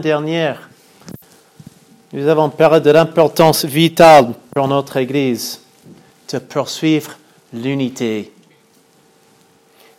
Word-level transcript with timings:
dernière, 0.00 0.68
nous 2.12 2.26
avons 2.26 2.50
parlé 2.50 2.80
de 2.80 2.90
l'importance 2.90 3.64
vitale 3.64 4.32
pour 4.54 4.66
notre 4.66 4.96
Église 4.96 5.60
de 6.32 6.38
poursuivre 6.38 7.16
l'unité. 7.52 8.32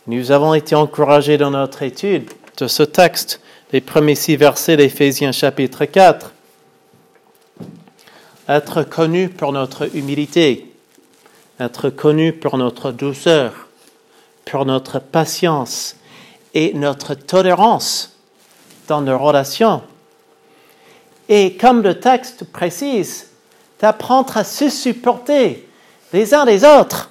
Nous 0.06 0.30
avons 0.30 0.54
été 0.54 0.74
encouragés 0.74 1.38
dans 1.38 1.50
notre 1.50 1.82
étude 1.82 2.30
de 2.58 2.66
ce 2.66 2.82
texte, 2.82 3.40
les 3.72 3.80
premiers 3.80 4.14
six 4.14 4.36
versets 4.36 4.76
d'Éphésiens 4.76 5.32
chapitre 5.32 5.84
4. 5.84 6.32
Être 8.48 8.82
connu 8.82 9.28
pour 9.28 9.52
notre 9.52 9.94
humilité, 9.96 10.74
être 11.60 11.88
connu 11.88 12.32
pour 12.32 12.58
notre 12.58 12.90
douceur, 12.92 13.68
pour 14.44 14.66
notre 14.66 14.98
patience 14.98 15.96
et 16.54 16.74
notre 16.74 17.14
tolérance 17.14 18.18
dans 18.88 19.00
nos 19.00 19.18
relations. 19.18 19.82
Et 21.34 21.56
comme 21.56 21.82
le 21.82 21.98
texte 21.98 22.44
précise, 22.44 23.28
d'apprendre 23.80 24.36
à 24.36 24.44
se 24.44 24.68
supporter 24.68 25.66
les 26.12 26.34
uns 26.34 26.44
les 26.44 26.62
autres. 26.62 27.10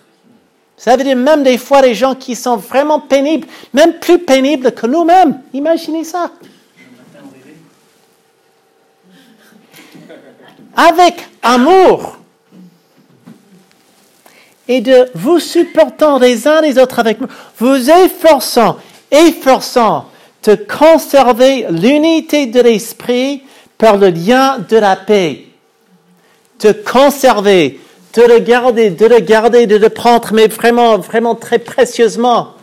Ça 0.78 0.96
veut 0.96 1.04
dire 1.04 1.16
même 1.16 1.42
des 1.42 1.58
fois 1.58 1.82
les 1.82 1.96
gens 1.96 2.14
qui 2.14 2.36
sont 2.36 2.56
vraiment 2.56 3.00
pénibles, 3.00 3.48
même 3.74 3.94
plus 3.94 4.20
pénibles 4.20 4.74
que 4.74 4.86
nous-mêmes. 4.86 5.42
Imaginez 5.54 6.04
ça. 6.04 6.30
Avec 10.76 11.28
amour. 11.42 12.20
Et 14.68 14.82
de 14.82 15.10
vous 15.16 15.40
supportant 15.40 16.20
les 16.20 16.48
uns 16.48 16.62
les 16.62 16.78
autres 16.78 17.00
avec 17.00 17.18
vous 17.58 17.90
efforçant, 17.90 18.78
efforçant 19.10 20.06
de 20.44 20.54
conserver 20.54 21.66
l'unité 21.72 22.46
de 22.46 22.62
l'esprit 22.62 23.42
par 23.82 23.98
le 23.98 24.10
lien 24.10 24.60
de 24.60 24.78
la 24.78 24.96
paix. 24.96 25.48
De 26.60 26.72
conserver, 26.72 27.80
de 28.14 28.22
le 28.22 28.38
garder, 28.38 28.92
de 28.92 29.08
le 29.08 29.20
garder, 29.20 29.66
de 29.66 29.76
le 29.76 29.90
prendre, 29.90 30.34
mais 30.34 30.48
vraiment, 30.48 31.00
vraiment 31.00 31.34
très 31.34 31.58
précieusement. 31.58 32.54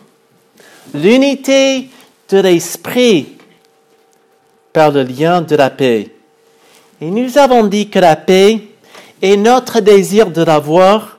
L'unité 0.95 1.91
de 2.29 2.39
l'esprit 2.39 3.37
par 4.73 4.93
le 4.93 5.03
lien 5.03 5.43
de 5.43 5.57
la 5.57 5.71
paix. 5.71 6.15
Et 7.01 7.11
nous 7.11 7.37
avons 7.37 7.65
dit 7.65 7.91
que 7.91 7.99
la 7.99 8.15
paix 8.15 8.61
et 9.21 9.37
notre 9.37 9.81
désir 9.81 10.31
de 10.31 10.45
l'avoir 10.45 11.19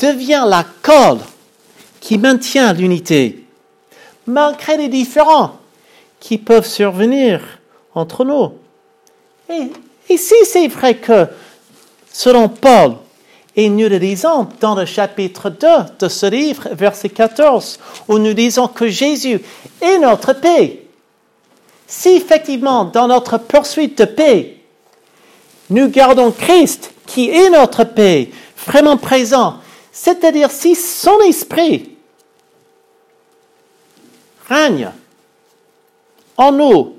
devient 0.00 0.44
la 0.48 0.64
colle 0.82 1.20
qui 2.00 2.18
maintient 2.18 2.72
l'unité, 2.72 3.44
malgré 4.26 4.76
les 4.76 4.88
différends 4.88 5.58
qui 6.18 6.38
peuvent 6.38 6.66
survenir 6.66 7.40
entre 7.94 8.24
nous. 8.24 8.65
Et, 9.48 10.16
si 10.16 10.34
c'est 10.44 10.68
vrai 10.68 10.96
que, 10.96 11.26
selon 12.12 12.48
Paul, 12.48 12.96
et 13.54 13.68
nous 13.68 13.88
le 13.88 13.96
lisons 13.96 14.48
dans 14.60 14.74
le 14.74 14.84
chapitre 14.84 15.48
2 15.48 15.66
de 15.98 16.08
ce 16.08 16.26
livre, 16.26 16.68
verset 16.72 17.08
14, 17.08 17.78
où 18.08 18.18
nous 18.18 18.34
disons 18.34 18.68
que 18.68 18.88
Jésus 18.88 19.40
est 19.80 19.98
notre 19.98 20.34
paix. 20.34 20.82
Si 21.86 22.10
effectivement, 22.16 22.84
dans 22.84 23.08
notre 23.08 23.38
poursuite 23.38 23.98
de 23.98 24.04
paix, 24.04 24.56
nous 25.70 25.88
gardons 25.88 26.32
Christ 26.32 26.92
qui 27.06 27.30
est 27.30 27.50
notre 27.50 27.84
paix, 27.84 28.30
vraiment 28.66 28.96
présent, 28.96 29.58
c'est-à-dire 29.92 30.50
si 30.50 30.74
son 30.74 31.18
esprit 31.20 31.96
règne 34.48 34.90
en 36.36 36.52
nous 36.52 36.95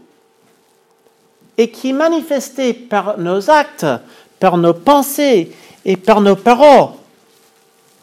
et 1.57 1.71
qui 1.71 1.89
est 1.89 1.93
manifesté 1.93 2.73
par 2.73 3.17
nos 3.17 3.49
actes, 3.49 3.85
par 4.39 4.57
nos 4.57 4.73
pensées 4.73 5.51
et 5.83 5.97
par 5.97 6.21
nos 6.21 6.35
paroles. 6.35 6.89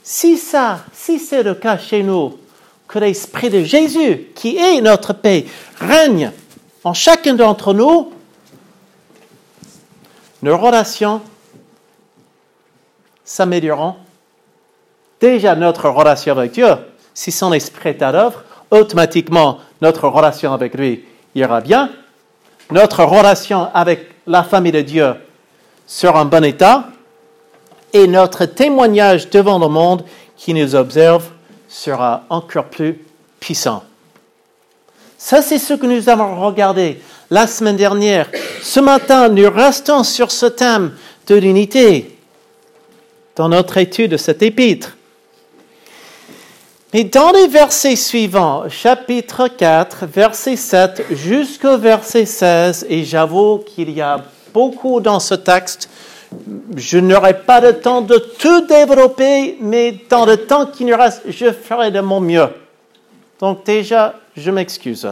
Si 0.02 0.36
ça, 0.36 0.80
si 0.92 1.18
c'est 1.18 1.42
le 1.42 1.54
cas 1.54 1.78
chez 1.78 2.02
nous, 2.02 2.38
que 2.88 2.98
l'Esprit 2.98 3.50
de 3.50 3.62
Jésus, 3.62 4.26
qui 4.34 4.56
est 4.56 4.80
notre 4.80 5.12
paix, 5.14 5.46
règne 5.78 6.30
en 6.82 6.92
chacun 6.92 7.34
d'entre 7.34 7.72
nous, 7.72 8.12
nos 10.42 10.58
relations 10.58 11.22
s'amélioreront. 13.24 13.96
Déjà 15.20 15.54
notre 15.54 15.88
relation 15.88 16.32
avec 16.32 16.52
Dieu, 16.52 16.68
si 17.14 17.32
son 17.32 17.52
esprit 17.54 17.90
est 17.90 18.02
à 18.02 18.12
l'œuvre, 18.12 18.44
automatiquement 18.70 19.60
notre 19.80 20.08
relation 20.08 20.52
avec 20.52 20.74
lui 20.74 21.04
ira 21.34 21.62
bien 21.62 21.90
notre 22.70 23.04
relation 23.04 23.68
avec 23.74 24.10
la 24.26 24.42
famille 24.42 24.72
de 24.72 24.80
Dieu 24.80 25.14
sera 25.86 26.22
en 26.22 26.24
bon 26.24 26.44
état 26.44 26.88
et 27.92 28.06
notre 28.06 28.46
témoignage 28.46 29.30
devant 29.30 29.58
le 29.58 29.68
monde 29.68 30.04
qui 30.36 30.54
nous 30.54 30.74
observe 30.74 31.24
sera 31.68 32.24
encore 32.30 32.66
plus 32.66 32.98
puissant. 33.40 33.84
Ça, 35.18 35.42
c'est 35.42 35.58
ce 35.58 35.74
que 35.74 35.86
nous 35.86 36.08
avons 36.08 36.40
regardé 36.44 37.00
la 37.30 37.46
semaine 37.46 37.76
dernière. 37.76 38.28
Ce 38.62 38.80
matin, 38.80 39.28
nous 39.28 39.50
restons 39.50 40.04
sur 40.04 40.30
ce 40.30 40.46
thème 40.46 40.92
de 41.26 41.34
l'unité 41.34 42.18
dans 43.36 43.48
notre 43.48 43.78
étude 43.78 44.12
de 44.12 44.16
cet 44.16 44.42
épître. 44.42 44.96
Et 46.96 47.02
dans 47.02 47.32
les 47.32 47.48
versets 47.48 47.96
suivants, 47.96 48.68
chapitre 48.68 49.48
4, 49.48 50.06
verset 50.06 50.54
7 50.54 51.06
jusqu'au 51.10 51.76
verset 51.76 52.24
16, 52.24 52.86
et 52.88 53.02
j'avoue 53.02 53.64
qu'il 53.66 53.90
y 53.90 54.00
a 54.00 54.22
beaucoup 54.52 55.00
dans 55.00 55.18
ce 55.18 55.34
texte, 55.34 55.90
je 56.76 56.98
n'aurai 56.98 57.42
pas 57.42 57.60
le 57.60 57.80
temps 57.80 58.00
de 58.00 58.16
tout 58.38 58.60
développer, 58.68 59.58
mais 59.60 59.96
dans 60.08 60.24
le 60.24 60.36
temps 60.36 60.66
qui 60.66 60.84
nous 60.84 60.96
reste, 60.96 61.22
je 61.26 61.50
ferai 61.50 61.90
de 61.90 61.98
mon 61.98 62.20
mieux. 62.20 62.46
Donc 63.40 63.64
déjà, 63.64 64.14
je 64.36 64.52
m'excuse. 64.52 65.08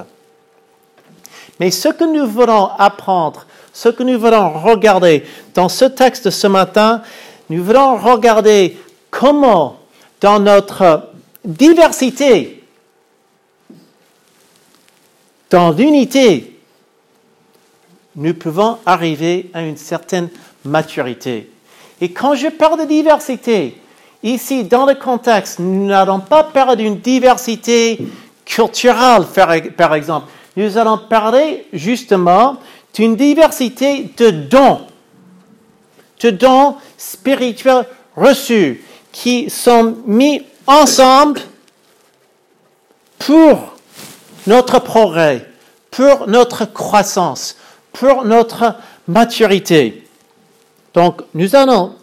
Mais 1.58 1.72
ce 1.72 1.88
que 1.88 2.04
nous 2.04 2.28
voulons 2.28 2.70
apprendre, 2.78 3.44
ce 3.72 3.88
que 3.88 4.04
nous 4.04 4.20
voulons 4.20 4.50
regarder 4.50 5.24
dans 5.52 5.68
ce 5.68 5.86
texte 5.86 6.30
ce 6.30 6.46
matin, 6.46 7.02
nous 7.50 7.64
voulons 7.64 7.96
regarder 7.96 8.78
comment 9.10 9.78
dans 10.20 10.38
notre 10.38 11.08
diversité, 11.44 12.62
dans 15.50 15.70
l'unité, 15.70 16.58
nous 18.16 18.34
pouvons 18.34 18.78
arriver 18.86 19.50
à 19.52 19.62
une 19.62 19.76
certaine 19.76 20.28
maturité. 20.64 21.50
Et 22.00 22.10
quand 22.10 22.34
je 22.34 22.48
parle 22.48 22.80
de 22.80 22.86
diversité, 22.86 23.76
ici, 24.22 24.64
dans 24.64 24.86
le 24.86 24.94
contexte, 24.94 25.58
nous 25.58 25.86
n'allons 25.86 26.20
pas 26.20 26.44
parler 26.44 26.84
d'une 26.84 26.98
diversité 26.98 27.98
culturelle, 28.44 29.24
par 29.76 29.94
exemple. 29.94 30.28
Nous 30.56 30.76
allons 30.76 30.98
parler 30.98 31.66
justement 31.72 32.56
d'une 32.94 33.16
diversité 33.16 34.10
de 34.16 34.30
dons, 34.30 34.82
de 36.20 36.30
dons 36.30 36.76
spirituels 36.98 37.86
reçus 38.16 38.82
qui 39.12 39.48
sont 39.48 39.96
mis 40.06 40.42
ensemble 40.66 41.40
pour 43.18 43.76
notre 44.46 44.78
progrès, 44.80 45.48
pour 45.90 46.26
notre 46.26 46.64
croissance, 46.64 47.56
pour 47.92 48.24
notre 48.24 48.74
maturité. 49.06 50.06
Donc, 50.94 51.22
nous 51.34 51.54
allons 51.56 51.94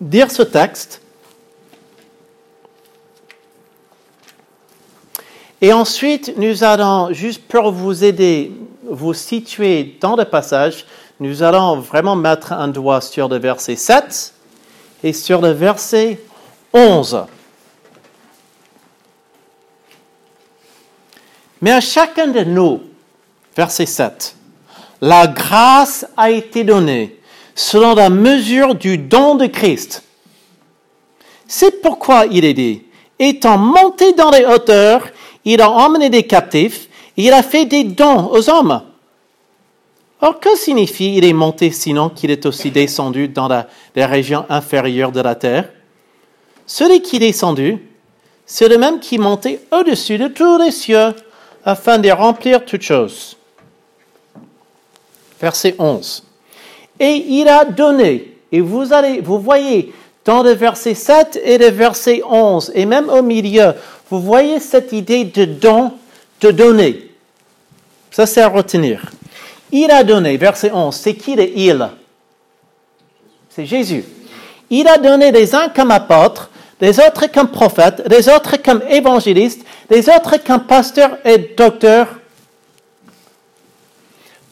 dire 0.00 0.30
ce 0.30 0.42
texte. 0.42 1.00
Et 5.60 5.72
ensuite, 5.72 6.34
nous 6.36 6.62
allons, 6.62 7.12
juste 7.12 7.42
pour 7.48 7.72
vous 7.72 8.04
aider, 8.04 8.52
vous 8.88 9.12
situer 9.12 9.96
dans 10.00 10.14
le 10.14 10.24
passage, 10.24 10.86
nous 11.18 11.42
allons 11.42 11.80
vraiment 11.80 12.14
mettre 12.14 12.52
un 12.52 12.68
doigt 12.68 13.00
sur 13.00 13.28
le 13.28 13.38
verset 13.38 13.74
7 13.74 14.32
et 15.02 15.12
sur 15.12 15.40
le 15.40 15.50
verset 15.50 16.20
11. 16.72 17.26
Mais 21.60 21.72
à 21.72 21.80
chacun 21.80 22.28
de 22.28 22.44
nous, 22.44 22.80
verset 23.56 23.86
7, 23.86 24.36
la 25.00 25.26
grâce 25.26 26.06
a 26.16 26.30
été 26.30 26.64
donnée 26.64 27.18
selon 27.54 27.94
la 27.94 28.10
mesure 28.10 28.74
du 28.74 28.98
don 28.98 29.34
de 29.34 29.46
Christ. 29.46 30.04
C'est 31.48 31.80
pourquoi 31.82 32.26
il 32.30 32.44
est 32.44 32.54
dit, 32.54 32.82
étant 33.18 33.58
monté 33.58 34.12
dans 34.12 34.30
les 34.30 34.44
hauteurs, 34.44 35.08
il 35.44 35.60
a 35.60 35.70
emmené 35.70 36.10
des 36.10 36.24
captifs, 36.24 36.88
et 37.16 37.24
il 37.24 37.32
a 37.32 37.42
fait 37.42 37.64
des 37.64 37.84
dons 37.84 38.30
aux 38.30 38.48
hommes. 38.48 38.82
Or, 40.20 40.38
que 40.40 40.56
signifie 40.56 41.16
il 41.16 41.24
est 41.24 41.32
monté 41.32 41.70
sinon 41.70 42.10
qu'il 42.10 42.30
est 42.30 42.46
aussi 42.46 42.70
descendu 42.70 43.28
dans 43.28 43.48
les 43.94 44.04
régions 44.04 44.44
inférieures 44.48 45.12
de 45.12 45.20
la 45.20 45.34
terre? 45.34 45.68
Celui 46.66 47.02
qui 47.02 47.16
est 47.16 47.20
descendu, 47.20 47.78
c'est 48.46 48.68
le 48.68 48.78
même 48.78 49.00
qui 49.00 49.18
monté 49.18 49.60
au-dessus 49.72 50.18
de 50.18 50.28
tous 50.28 50.58
les 50.58 50.70
cieux 50.70 51.14
afin 51.68 51.98
de 51.98 52.08
remplir 52.10 52.64
toutes 52.64 52.80
choses. 52.80 53.36
verset 55.38 55.74
11. 55.78 56.24
Et 56.98 57.12
il 57.12 57.46
a 57.46 57.66
donné, 57.66 58.38
et 58.50 58.62
vous 58.62 58.94
allez, 58.94 59.20
vous 59.20 59.38
voyez, 59.38 59.92
dans 60.24 60.42
le 60.42 60.52
verset 60.52 60.94
7 60.94 61.38
et 61.44 61.58
le 61.58 61.66
verset 61.66 62.22
11, 62.26 62.72
et 62.74 62.86
même 62.86 63.10
au 63.10 63.20
milieu, 63.20 63.74
vous 64.08 64.18
voyez 64.18 64.60
cette 64.60 64.92
idée 64.92 65.26
de 65.26 65.44
don, 65.44 65.92
de 66.40 66.52
donner. 66.52 67.10
Ça, 68.10 68.24
c'est 68.24 68.40
à 68.40 68.48
retenir. 68.48 69.12
Il 69.70 69.90
a 69.90 70.02
donné, 70.04 70.38
verset 70.38 70.72
11, 70.72 70.96
c'est 70.96 71.16
qui 71.16 71.36
le 71.36 71.46
il? 71.54 71.86
C'est 73.50 73.66
Jésus. 73.66 74.06
Il 74.70 74.88
a 74.88 74.96
donné 74.96 75.30
les 75.32 75.54
uns 75.54 75.68
comme 75.68 75.90
apôtres, 75.90 76.48
les 76.80 76.98
autres 77.00 77.26
comme 77.32 77.48
prophètes, 77.48 78.02
les 78.08 78.28
autres 78.28 78.56
comme 78.62 78.82
évangélistes, 78.88 79.64
les 79.90 80.08
autres 80.08 80.36
comme 80.44 80.64
pasteurs 80.64 81.18
et 81.24 81.54
docteurs, 81.56 82.08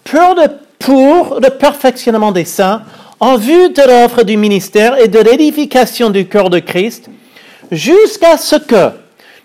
pour 0.04 1.40
le, 1.40 1.48
perfectionnement 1.50 2.32
des 2.32 2.44
saints, 2.44 2.82
en 3.18 3.36
vue 3.36 3.70
de 3.70 3.82
l'œuvre 3.82 4.22
du 4.22 4.36
ministère 4.36 4.98
et 4.98 5.08
de 5.08 5.18
l'édification 5.18 6.10
du 6.10 6.26
corps 6.28 6.50
de 6.50 6.58
Christ, 6.58 7.08
jusqu'à 7.72 8.36
ce 8.36 8.56
que 8.56 8.90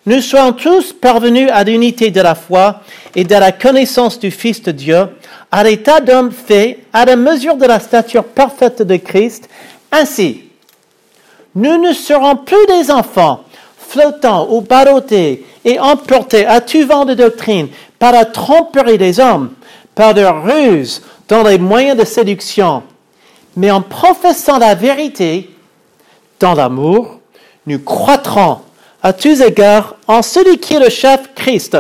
nous 0.05 0.21
soyons 0.21 0.51
tous 0.51 0.93
parvenus 0.93 1.49
à 1.51 1.63
l'unité 1.63 2.09
de 2.09 2.21
la 2.21 2.35
foi 2.35 2.81
et 3.15 3.23
de 3.23 3.35
la 3.35 3.51
connaissance 3.51 4.19
du 4.19 4.31
Fils 4.31 4.61
de 4.63 4.71
Dieu, 4.71 5.07
à 5.51 5.63
l'état 5.63 5.99
d'homme 5.99 6.31
fait, 6.31 6.79
à 6.91 7.05
la 7.05 7.15
mesure 7.15 7.55
de 7.55 7.65
la 7.65 7.79
stature 7.79 8.23
parfaite 8.23 8.81
de 8.81 8.95
Christ. 8.97 9.47
Ainsi, 9.91 10.43
nous 11.55 11.77
ne 11.77 11.93
serons 11.93 12.35
plus 12.35 12.65
des 12.67 12.91
enfants 12.91 13.43
flottants 13.77 14.47
ou 14.49 14.61
ballottés 14.61 15.45
et 15.65 15.79
emportés 15.79 16.45
à 16.45 16.61
tout 16.61 16.85
vent 16.87 17.05
de 17.05 17.13
doctrine 17.13 17.67
par 17.99 18.13
la 18.13 18.25
tromperie 18.25 18.97
des 18.97 19.19
hommes, 19.19 19.51
par 19.93 20.13
leur 20.13 20.43
ruse 20.43 21.01
dans 21.27 21.43
les 21.43 21.57
moyens 21.57 21.97
de 21.97 22.05
séduction, 22.05 22.83
mais 23.55 23.71
en 23.71 23.81
professant 23.81 24.57
la 24.57 24.75
vérité 24.75 25.49
dans 26.39 26.53
l'amour, 26.53 27.19
nous 27.67 27.79
croîtrons 27.79 28.59
à 29.03 29.13
tous 29.13 29.41
égards 29.41 29.95
en 30.07 30.21
celui 30.21 30.57
qui 30.57 30.75
est 30.75 30.79
le 30.79 30.89
chef 30.89 31.29
Christ. 31.35 31.77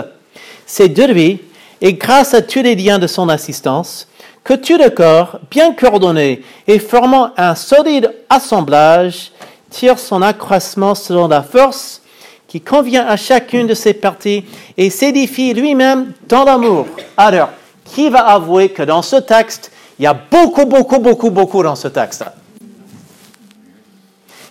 C'est 0.65 0.89
de 0.89 1.03
lui, 1.03 1.41
et 1.81 1.93
grâce 1.93 2.33
à 2.33 2.41
tous 2.41 2.61
les 2.61 2.75
liens 2.75 2.99
de 2.99 3.07
son 3.07 3.29
assistance, 3.29 4.07
que 4.43 4.53
tout 4.53 4.77
le 4.77 4.89
corps, 4.89 5.39
bien 5.49 5.73
coordonné 5.73 6.43
et 6.67 6.79
formant 6.79 7.31
un 7.37 7.55
solide 7.55 8.13
assemblage, 8.29 9.31
tire 9.71 9.97
son 9.97 10.21
accroissement 10.21 10.93
selon 10.93 11.27
la 11.27 11.41
force 11.41 12.01
qui 12.47 12.61
convient 12.61 13.07
à 13.07 13.15
chacune 13.15 13.65
de 13.65 13.73
ses 13.73 13.93
parties 13.93 14.43
et 14.77 14.89
s'édifie 14.89 15.53
lui-même 15.53 16.11
dans 16.27 16.43
l'amour. 16.43 16.85
Alors, 17.17 17.49
qui 17.85 18.09
va 18.09 18.27
avouer 18.27 18.69
que 18.69 18.83
dans 18.83 19.01
ce 19.01 19.15
texte, 19.15 19.71
il 19.97 20.03
y 20.03 20.07
a 20.07 20.13
beaucoup, 20.13 20.65
beaucoup, 20.65 20.99
beaucoup, 20.99 21.29
beaucoup 21.31 21.63
dans 21.63 21.75
ce 21.75 21.87
texte 21.87 22.25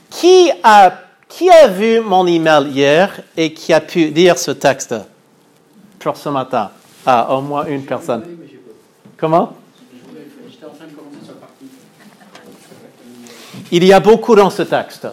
Qui 0.08 0.50
a, 0.62 0.93
qui 1.28 1.50
a 1.50 1.69
vu 1.69 2.00
mon 2.00 2.26
email 2.26 2.69
hier 2.69 3.20
et 3.37 3.52
qui 3.52 3.72
a 3.72 3.81
pu 3.81 4.06
lire 4.06 4.38
ce 4.38 4.52
texte 4.52 4.94
pour 5.99 6.17
ce 6.17 6.28
matin? 6.31 6.70
Ah, 7.05 7.34
au 7.34 7.40
moins 7.40 7.67
une 7.67 7.84
personne. 7.84 8.25
Comment? 9.17 9.52
Il 13.73 13.85
y 13.85 13.93
a 13.93 14.01
beaucoup 14.01 14.35
dans 14.35 14.51
ce 14.51 14.62
texte. 14.62 15.07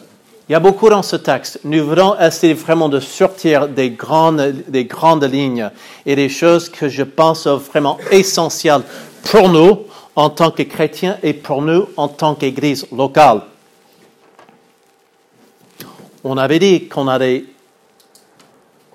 Il 0.50 0.54
y 0.54 0.56
a 0.56 0.60
beaucoup 0.60 0.90
dans 0.90 1.04
ce 1.04 1.18
texte. 1.18 1.60
Nous 1.66 1.86
voulons 1.86 2.18
essayer 2.20 2.54
vraiment 2.54 2.88
de 2.88 3.00
sortir 3.00 3.68
des 3.68 3.90
grandes, 3.90 4.64
des 4.68 4.86
grandes 4.86 5.26
lignes 5.26 5.70
et 6.06 6.16
des 6.16 6.30
choses 6.30 6.70
que 6.70 6.88
je 6.88 7.04
pense 7.04 7.48
vraiment 7.48 7.98
essentielles 8.12 8.84
pour 9.24 9.50
nous 9.50 9.86
en 10.16 10.30
tant 10.30 10.52
que 10.52 10.64
chrétiens 10.64 11.18
et 11.22 11.34
pour 11.34 11.62
nous 11.62 11.90
en 11.98 12.08
tant 12.08 12.34
qu'Église 12.34 12.88
locale. 12.92 13.42
On 16.24 16.38
avait 16.38 16.60
dit 16.60 16.88
qu'on 16.88 17.08
allait 17.08 17.46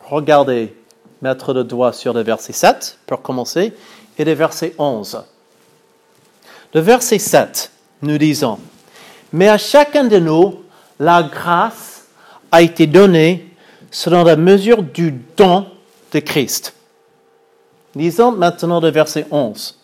regarder, 0.09 0.75
mettre 1.21 1.53
le 1.53 1.65
doigt 1.65 1.93
sur 1.93 2.13
le 2.13 2.23
verset 2.23 2.53
7 2.53 2.99
pour 3.07 3.23
commencer 3.23 3.73
et 4.19 4.25
le 4.25 4.33
verset 4.33 4.75
11. 4.79 5.23
Le 6.75 6.81
verset 6.81 7.19
7, 7.19 7.71
nous 8.03 8.19
disons, 8.19 8.59
mais 9.33 9.49
à 9.49 9.59
chacun 9.59 10.05
de 10.05 10.19
nous, 10.19 10.63
la 10.99 11.23
grâce 11.23 12.07
a 12.51 12.63
été 12.63 12.87
donnée 12.87 13.49
selon 13.91 14.25
la 14.25 14.37
mesure 14.37 14.83
du 14.83 15.15
don 15.37 15.67
de 16.13 16.19
Christ. 16.21 16.75
Lisons 17.95 18.33
maintenant 18.33 18.81
le 18.81 18.91
verset 18.91 19.27
11. 19.31 19.79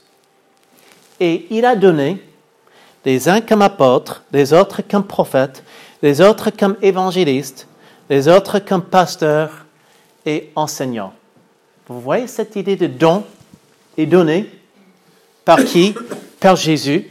Et 1.20 1.46
il 1.50 1.64
a 1.64 1.76
donné 1.76 2.22
les 3.04 3.28
uns 3.28 3.40
comme 3.40 3.62
apôtres, 3.62 4.22
les 4.32 4.52
autres 4.52 4.82
comme 4.82 5.04
prophètes, 5.04 5.62
les 6.02 6.20
autres 6.20 6.50
comme 6.50 6.76
évangélistes, 6.82 7.66
les 8.08 8.28
autres 8.28 8.58
comme 8.58 8.82
pasteurs 8.82 9.66
et 10.24 10.50
enseignants. 10.54 11.12
Vous 11.88 12.00
voyez 12.00 12.26
cette 12.26 12.56
idée 12.56 12.76
de 12.76 12.86
don 12.86 13.24
et 13.96 14.06
donné 14.06 14.50
par 15.44 15.64
qui? 15.64 15.94
Par 16.38 16.56
Jésus. 16.56 17.06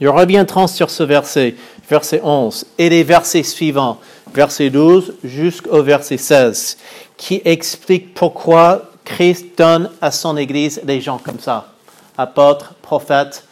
Nous 0.00 0.12
reviendrons 0.12 0.68
sur 0.68 0.90
ce 0.90 1.02
verset, 1.02 1.56
verset 1.88 2.20
11, 2.22 2.66
et 2.78 2.88
les 2.88 3.02
versets 3.02 3.42
suivants, 3.42 3.98
verset 4.32 4.70
12 4.70 5.14
jusqu'au 5.24 5.82
verset 5.82 6.18
16, 6.18 6.78
qui 7.16 7.42
expliquent 7.44 8.14
pourquoi 8.14 8.90
Christ 9.04 9.46
donne 9.56 9.90
à 10.00 10.10
son 10.10 10.36
Église 10.36 10.80
des 10.84 11.00
gens 11.00 11.18
comme 11.18 11.40
ça, 11.40 11.72
apôtres, 12.16 12.74
prophètes, 12.80 13.44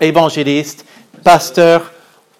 évangélistes, 0.00 0.86
pasteurs, 1.22 1.92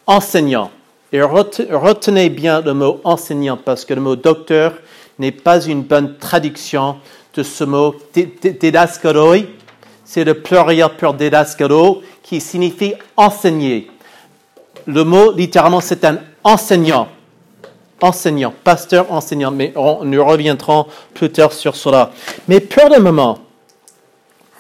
enseignants. 0.07 0.71
Et 1.13 1.21
retenez 1.23 2.31
bien 2.31 2.61
le 2.61 2.73
mot 2.73 3.01
enseignant 3.05 3.59
parce 3.59 3.85
que 3.85 3.93
le 3.95 4.01
mot 4.01 4.17
docteur 4.17 4.75
n'est 5.19 5.33
pas 5.33 5.61
une 5.61 5.83
bonne 5.83 6.17
traduction 6.19 6.97
de 7.35 7.43
ce 7.43 7.65
mot 7.65 7.95
didaskaloi, 8.15 9.39
c'est 10.11 10.25
le 10.25 10.35
pluriel 10.35 10.89
pour 10.99 11.15
didaskalo 11.15 12.03
qui 12.21 12.41
signifie 12.41 12.95
enseigner. 13.17 13.89
Le 14.85 15.05
mot, 15.05 15.31
littéralement, 15.31 15.81
c'est 15.81 16.05
un 16.05 16.19
enseignant. 16.43 17.07
Enseignant, 18.01 18.53
pasteur, 18.65 19.13
enseignant. 19.13 19.53
Mais 19.53 19.73
nous 19.77 20.25
reviendrons 20.25 20.89
plus 21.15 21.31
tard 21.31 21.53
sur 21.53 21.77
cela. 21.77 22.11
Mais 22.49 22.59
pour 22.59 22.89
le 22.89 22.99
moment, 22.99 23.39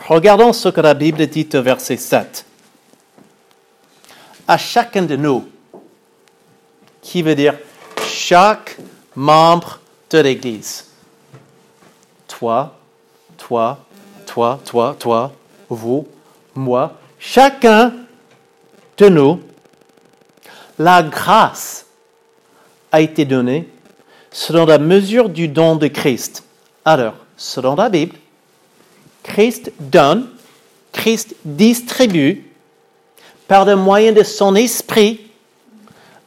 regardons 0.06 0.52
ce 0.52 0.68
que 0.68 0.80
la 0.80 0.94
Bible 0.94 1.26
dit 1.26 1.48
au 1.52 1.62
verset 1.62 1.96
7. 1.96 2.44
À 4.46 4.56
chacun 4.56 5.02
de 5.02 5.16
nous, 5.16 5.48
qui 7.02 7.22
veut 7.22 7.34
dire 7.34 7.56
chaque 8.06 8.76
membre 9.16 9.80
de 10.10 10.18
l'Église. 10.18 10.86
Toi, 12.28 12.72
toi, 13.36 13.80
toi, 14.26 14.60
toi, 14.64 14.94
toi, 14.96 15.32
vous, 15.70 16.06
moi, 16.54 16.98
chacun 17.18 17.92
de 18.98 19.08
nous, 19.08 19.40
la 20.78 21.02
grâce 21.02 21.86
a 22.92 23.00
été 23.00 23.24
donnée 23.24 23.68
selon 24.30 24.66
la 24.66 24.78
mesure 24.78 25.28
du 25.28 25.48
don 25.48 25.76
de 25.76 25.88
Christ. 25.88 26.44
Alors, 26.84 27.14
selon 27.36 27.74
la 27.74 27.88
Bible, 27.88 28.16
Christ 29.22 29.72
donne, 29.78 30.28
Christ 30.92 31.34
distribue 31.44 32.44
par 33.46 33.64
le 33.64 33.76
moyen 33.76 34.12
de 34.12 34.22
son 34.22 34.54
esprit 34.54 35.20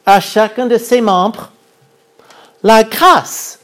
à 0.06 0.20
chacun 0.20 0.66
de 0.66 0.78
ses 0.78 1.00
membres 1.00 1.50
la 2.62 2.82
grâce. 2.82 3.60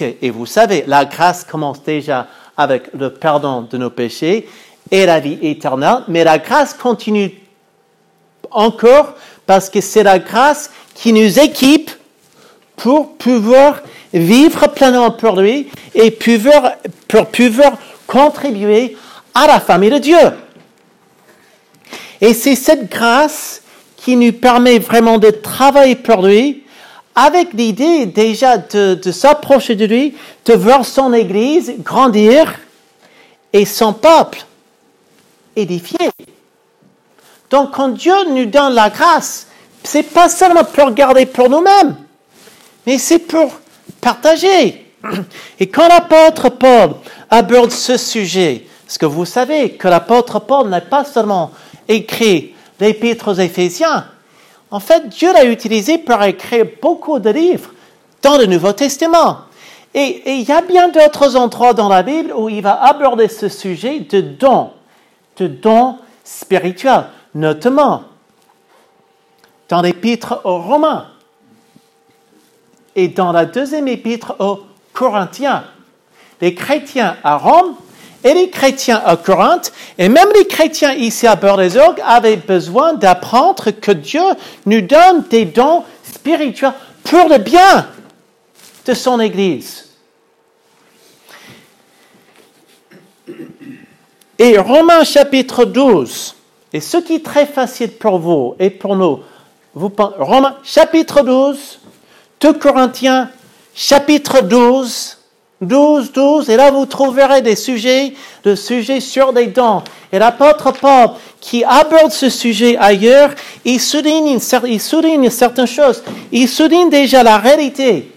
et 0.00 0.30
vous 0.30 0.46
savez, 0.46 0.84
la 0.86 1.04
grâce 1.04 1.44
commence 1.44 1.82
déjà 1.82 2.28
avec 2.56 2.92
le 2.94 3.12
pardon 3.12 3.62
de 3.62 3.76
nos 3.76 3.90
péchés 3.90 4.48
et 4.92 5.06
la 5.06 5.18
vie 5.18 5.38
éternelle, 5.40 6.04
mais 6.06 6.22
la 6.22 6.38
grâce 6.38 6.74
continue 6.74 7.32
encore 8.50 9.14
parce 9.46 9.70
que 9.70 9.80
c'est 9.80 10.02
la 10.02 10.18
grâce 10.18 10.70
qui 10.94 11.14
nous 11.14 11.40
équipe 11.40 11.90
pour 12.76 13.14
pouvoir 13.14 13.80
vivre 14.12 14.66
pleinement 14.68 15.10
pour 15.10 15.40
lui 15.40 15.68
et 15.94 16.10
pouvoir, 16.10 16.74
pour 17.08 17.26
pouvoir 17.26 17.78
contribuer 18.06 18.96
à 19.34 19.46
la 19.46 19.60
famille 19.60 19.90
de 19.90 19.98
Dieu. 19.98 20.18
Et 22.20 22.34
c'est 22.34 22.54
cette 22.54 22.90
grâce 22.90 23.62
qui 23.96 24.14
nous 24.14 24.32
permet 24.32 24.78
vraiment 24.78 25.16
de 25.16 25.30
travailler 25.30 25.96
pour 25.96 26.22
lui 26.22 26.64
avec 27.14 27.54
l'idée 27.54 28.04
déjà 28.04 28.58
de, 28.58 28.94
de 28.94 29.12
s'approcher 29.12 29.74
de 29.74 29.86
lui, 29.86 30.14
de 30.44 30.52
voir 30.52 30.84
son 30.84 31.14
Église 31.14 31.74
grandir 31.82 32.58
et 33.54 33.64
son 33.64 33.94
peuple 33.94 34.44
édifié. 35.56 36.10
Donc 37.50 37.72
quand 37.72 37.88
Dieu 37.88 38.14
nous 38.30 38.46
donne 38.46 38.74
la 38.74 38.90
grâce, 38.90 39.46
c'est 39.82 40.02
pas 40.02 40.28
seulement 40.28 40.64
pour 40.64 40.92
garder 40.92 41.26
pour 41.26 41.50
nous-mêmes, 41.50 41.96
mais 42.86 42.98
c'est 42.98 43.18
pour 43.18 43.52
partager. 44.00 44.86
Et 45.58 45.66
quand 45.68 45.88
l'apôtre 45.88 46.48
Paul 46.50 46.94
aborde 47.30 47.72
ce 47.72 47.96
sujet, 47.96 48.66
Parce 48.92 48.98
que 48.98 49.06
vous 49.06 49.24
savez 49.24 49.70
que 49.70 49.88
l'apôtre 49.88 50.38
Paul 50.38 50.68
n'a 50.68 50.82
pas 50.82 51.02
seulement 51.06 51.50
écrit 51.88 52.54
l'épître 52.78 53.28
aux 53.28 53.40
Éphésiens. 53.40 54.04
En 54.70 54.80
fait, 54.80 55.08
Dieu 55.08 55.32
l'a 55.32 55.46
utilisé 55.46 55.96
pour 55.96 56.22
écrire 56.22 56.66
beaucoup 56.82 57.18
de 57.18 57.30
livres 57.30 57.70
dans 58.20 58.36
le 58.36 58.44
Nouveau 58.44 58.74
Testament. 58.74 59.38
Et, 59.94 60.22
il 60.26 60.42
y 60.42 60.52
a 60.52 60.60
bien 60.60 60.88
d'autres 60.88 61.36
endroits 61.36 61.72
dans 61.72 61.88
la 61.88 62.02
Bible 62.02 62.34
où 62.36 62.50
il 62.50 62.60
va 62.60 62.82
aborder 62.84 63.28
ce 63.28 63.48
sujet 63.48 64.00
de 64.00 64.20
dons, 64.20 64.72
de 65.36 65.46
dons 65.46 65.98
spirituels, 66.24 67.06
notamment 67.34 68.04
dans 69.68 69.82
l'épître 69.82 70.40
aux 70.44 70.58
Romains 70.58 71.06
et 72.94 73.08
dans 73.08 73.32
la 73.32 73.46
deuxième 73.46 73.88
épître 73.88 74.36
aux 74.38 74.60
Corinthiens. 74.92 75.64
Les 76.40 76.54
chrétiens 76.54 77.16
à 77.24 77.36
Rome 77.36 77.74
et 78.24 78.34
les 78.34 78.50
chrétiens 78.50 79.02
à 79.04 79.16
Corinthe, 79.16 79.72
et 79.98 80.08
même 80.08 80.28
les 80.34 80.46
chrétiens 80.46 80.92
ici 80.92 81.26
à 81.26 81.36
Bordeaux 81.36 81.96
avaient 82.04 82.36
besoin 82.36 82.94
d'apprendre 82.94 83.70
que 83.70 83.92
Dieu 83.92 84.22
nous 84.66 84.80
donne 84.80 85.24
des 85.30 85.44
dons 85.44 85.84
spirituels 86.04 86.72
pour 87.04 87.28
le 87.28 87.38
bien 87.38 87.88
de 88.86 88.94
son 88.94 89.18
Église. 89.20 89.88
Et 94.42 94.58
Romains 94.58 95.04
chapitre 95.04 95.64
12, 95.64 96.34
et 96.72 96.80
ce 96.80 96.96
qui 96.96 97.14
est 97.14 97.24
très 97.24 97.46
facile 97.46 97.92
pour 97.92 98.18
vous 98.18 98.56
et 98.58 98.70
pour 98.70 98.96
nous, 98.96 99.20
vous 99.72 99.92
Romains 100.18 100.56
chapitre 100.64 101.22
12, 101.22 101.78
2 102.40 102.52
Corinthiens 102.54 103.30
chapitre 103.72 104.42
12, 104.42 105.16
12, 105.60 106.10
12, 106.10 106.50
et 106.50 106.56
là 106.56 106.72
vous 106.72 106.86
trouverez 106.86 107.40
des 107.40 107.54
sujets, 107.54 108.14
des 108.42 108.56
sujets 108.56 108.98
sur 108.98 109.32
des 109.32 109.46
dons. 109.46 109.84
Et 110.10 110.18
l'apôtre 110.18 110.72
Paul, 110.72 111.10
qui 111.40 111.62
aborde 111.62 112.10
ce 112.10 112.28
sujet 112.28 112.76
ailleurs, 112.78 113.30
il 113.64 113.78
souligne, 113.78 114.40
il 114.66 114.80
souligne 114.80 115.30
certaines 115.30 115.68
choses. 115.68 116.02
Il 116.32 116.48
souligne 116.48 116.90
déjà 116.90 117.22
la 117.22 117.38
réalité. 117.38 118.10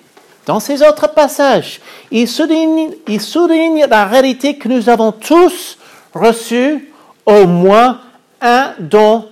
Dans 0.48 0.60
ces 0.60 0.82
autres 0.82 1.08
passages, 1.08 1.82
il 2.10 2.28
souligne, 2.28 2.94
il 3.08 3.22
souligne 3.22 3.86
la 3.88 4.06
réalité 4.06 4.58
que 4.58 4.68
nous 4.68 4.90
avons 4.90 5.12
tous 5.12 5.78
reçu 6.16 6.92
au 7.26 7.46
moins 7.46 8.02
un 8.42 8.74
don 8.80 9.28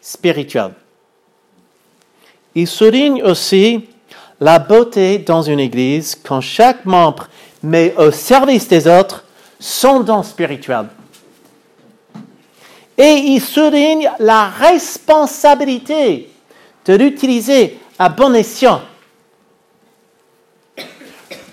spirituel. 0.00 0.72
Il 2.54 2.66
souligne 2.66 3.22
aussi 3.22 3.88
la 4.40 4.58
beauté 4.58 5.18
dans 5.18 5.42
une 5.42 5.60
église 5.60 6.20
quand 6.22 6.40
chaque 6.40 6.84
membre 6.84 7.28
met 7.62 7.94
au 7.96 8.10
service 8.10 8.68
des 8.68 8.88
autres 8.88 9.24
son 9.60 10.00
don 10.00 10.22
spirituel. 10.22 10.88
Et 12.98 13.12
il 13.12 13.40
souligne 13.40 14.10
la 14.18 14.48
responsabilité 14.48 16.28
de 16.84 16.94
l'utiliser 16.94 17.78
à 17.98 18.08
bon 18.08 18.34
escient. 18.34 18.82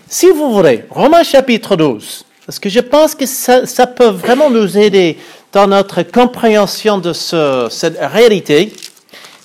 Si 0.07 0.25
vous 0.31 0.51
voulez, 0.51 0.85
Romains 0.89 1.23
chapitre 1.23 1.75
12, 1.75 2.25
parce 2.49 2.57
que 2.57 2.69
je 2.69 2.79
pense 2.79 3.13
que 3.13 3.27
ça, 3.27 3.85
peut 3.85 4.07
vraiment 4.07 4.49
nous 4.49 4.75
aider 4.75 5.19
dans 5.51 5.67
notre 5.67 6.01
compréhension 6.01 6.97
de 6.97 7.13
cette 7.13 7.99
réalité, 7.99 8.73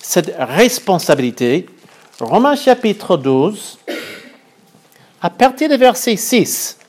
cette 0.01 0.33
responsabilité. 0.39 1.67
Romains 2.19 2.55
chapitre 2.55 3.15
12, 3.15 3.77
à 5.21 5.29
partir 5.29 5.69
du 5.69 5.77
verset 5.77 6.15
6. 6.15 6.79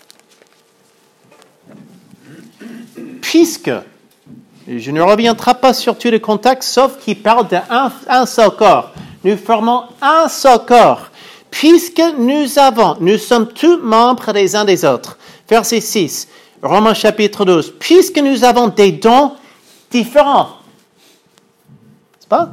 Puisque, 3.21 3.73
je 4.67 4.91
ne 4.91 5.03
reviendrai 5.03 5.53
pas 5.53 5.75
sur 5.75 5.99
tous 5.99 6.09
les 6.09 6.21
contacts, 6.23 6.63
sauf 6.63 6.97
qu'il 6.99 7.21
parle 7.21 7.47
d'un 7.49 7.93
un 8.09 8.25
seul 8.25 8.53
corps. 8.53 8.95
Nous 9.23 9.37
formons 9.37 9.83
un 10.01 10.29
seul 10.29 10.61
corps. 10.67 11.11
Puisque 11.51 12.03
nous 12.19 12.59
avons, 12.59 12.97
nous 13.01 13.19
sommes 13.19 13.49
tous 13.49 13.77
membres 13.83 14.33
les 14.33 14.57
uns 14.57 14.65
des 14.65 14.83
autres. 14.83 15.19
Verset 15.49 15.81
6, 15.81 16.29
Romains 16.63 16.95
chapitre 16.95 17.45
12. 17.45 17.75
Puisque 17.79 18.19
nous 18.19 18.45
avons 18.45 18.69
des 18.69 18.93
dons 18.93 19.33
différents. 19.91 20.57
C'est 22.19 22.29
pas? 22.29 22.51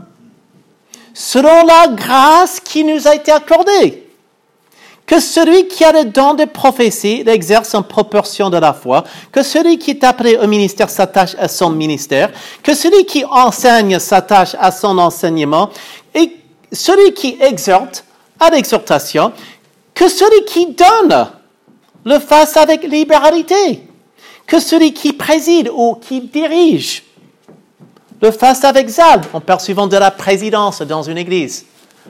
selon 1.14 1.66
la 1.66 1.88
grâce 1.90 2.60
qui 2.60 2.84
nous 2.84 3.08
a 3.08 3.16
été 3.16 3.32
accordée. 3.32 4.00
Que 5.06 5.20
celui 5.20 5.68
qui 5.68 5.84
a 5.84 5.92
le 5.92 6.06
don 6.06 6.34
de 6.34 6.46
prophétie 6.46 7.24
l'exerce 7.24 7.76
en 7.76 7.84
proportion 7.84 8.50
de 8.50 8.58
la 8.58 8.74
foi, 8.74 9.04
que 9.32 9.44
celui 9.44 9.78
qui 9.78 9.92
est 9.92 10.04
appelé 10.04 10.38
au 10.38 10.48
ministère 10.48 10.90
s'attache 10.90 11.36
à 11.38 11.50
son 11.50 11.70
ministère, 11.70 12.32
que 12.64 12.74
celui 12.74 13.06
qui 13.06 13.26
enseigne 13.26 14.00
s'attache 14.00 14.56
à 14.60 14.72
son 14.72 14.98
enseignement, 14.98 15.70
et 16.16 16.32
celui 16.72 17.14
qui 17.14 17.38
exhorte 17.42 18.06
à 18.40 18.50
l'exhortation, 18.50 19.34
que 19.94 20.08
celui 20.08 20.46
qui 20.46 20.68
donne 20.68 21.28
le 22.06 22.20
fasse 22.20 22.58
avec 22.58 22.84
libéralité, 22.84 23.84
que 24.46 24.60
celui 24.60 24.94
qui 24.94 25.14
préside 25.14 25.70
ou 25.74 25.96
qui 25.96 26.22
dirige 26.22 27.04
le 28.22 28.32
fasse 28.32 28.64
avec 28.64 28.88
zèle 28.88 29.22
en 29.34 29.42
percevant 29.42 29.88
de 29.88 29.98
la 29.98 30.10
présidence 30.10 30.82
dans 30.82 31.04
une 31.04 31.18
église. 31.18 31.66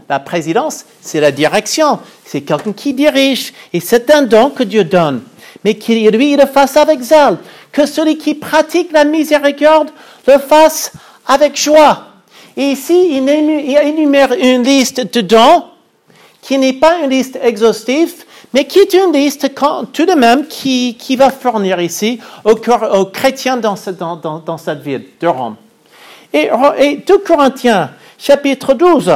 La 0.07 0.19
présidence, 0.19 0.85
c'est 1.01 1.19
la 1.19 1.31
direction, 1.31 1.99
c'est 2.23 2.41
quelqu'un 2.41 2.73
qui 2.73 2.93
dirige 2.93 3.51
et 3.73 3.79
c'est 3.79 4.11
un 4.11 4.21
don 4.21 4.51
que 4.51 4.63
Dieu 4.63 4.83
donne. 4.83 5.23
Mais 5.63 5.75
qu'il 5.75 6.07
lui 6.09 6.35
le 6.35 6.45
fasse 6.45 6.77
avec 6.77 7.01
zèle, 7.01 7.37
que 7.71 7.85
celui 7.85 8.17
qui 8.17 8.35
pratique 8.35 8.91
la 8.91 9.05
miséricorde 9.05 9.89
le 10.27 10.37
fasse 10.37 10.91
avec 11.25 11.59
joie. 11.59 12.07
Et 12.55 12.71
ici, 12.71 13.17
il 13.17 13.27
énumère 13.27 14.33
une 14.33 14.61
liste 14.61 15.13
de 15.13 15.21
dons 15.21 15.65
qui 16.41 16.57
n'est 16.59 16.73
pas 16.73 16.99
une 16.99 17.09
liste 17.09 17.39
exhaustive, 17.41 18.13
mais 18.53 18.65
qui 18.65 18.79
est 18.79 18.93
une 18.93 19.13
liste 19.13 19.51
tout 19.93 20.05
de 20.05 20.13
même 20.13 20.47
qui, 20.47 21.15
va 21.15 21.29
fournir 21.29 21.79
ici 21.79 22.19
aux, 22.43 22.55
chrétiens 23.05 23.57
dans, 23.57 23.75
cette 23.75 24.81
ville 24.81 25.05
de 25.19 25.27
Rome. 25.27 25.55
Et, 26.33 26.49
et 26.79 26.97
2 26.97 27.17
Corinthiens, 27.19 27.91
chapitre 28.17 28.73
12, 28.73 29.11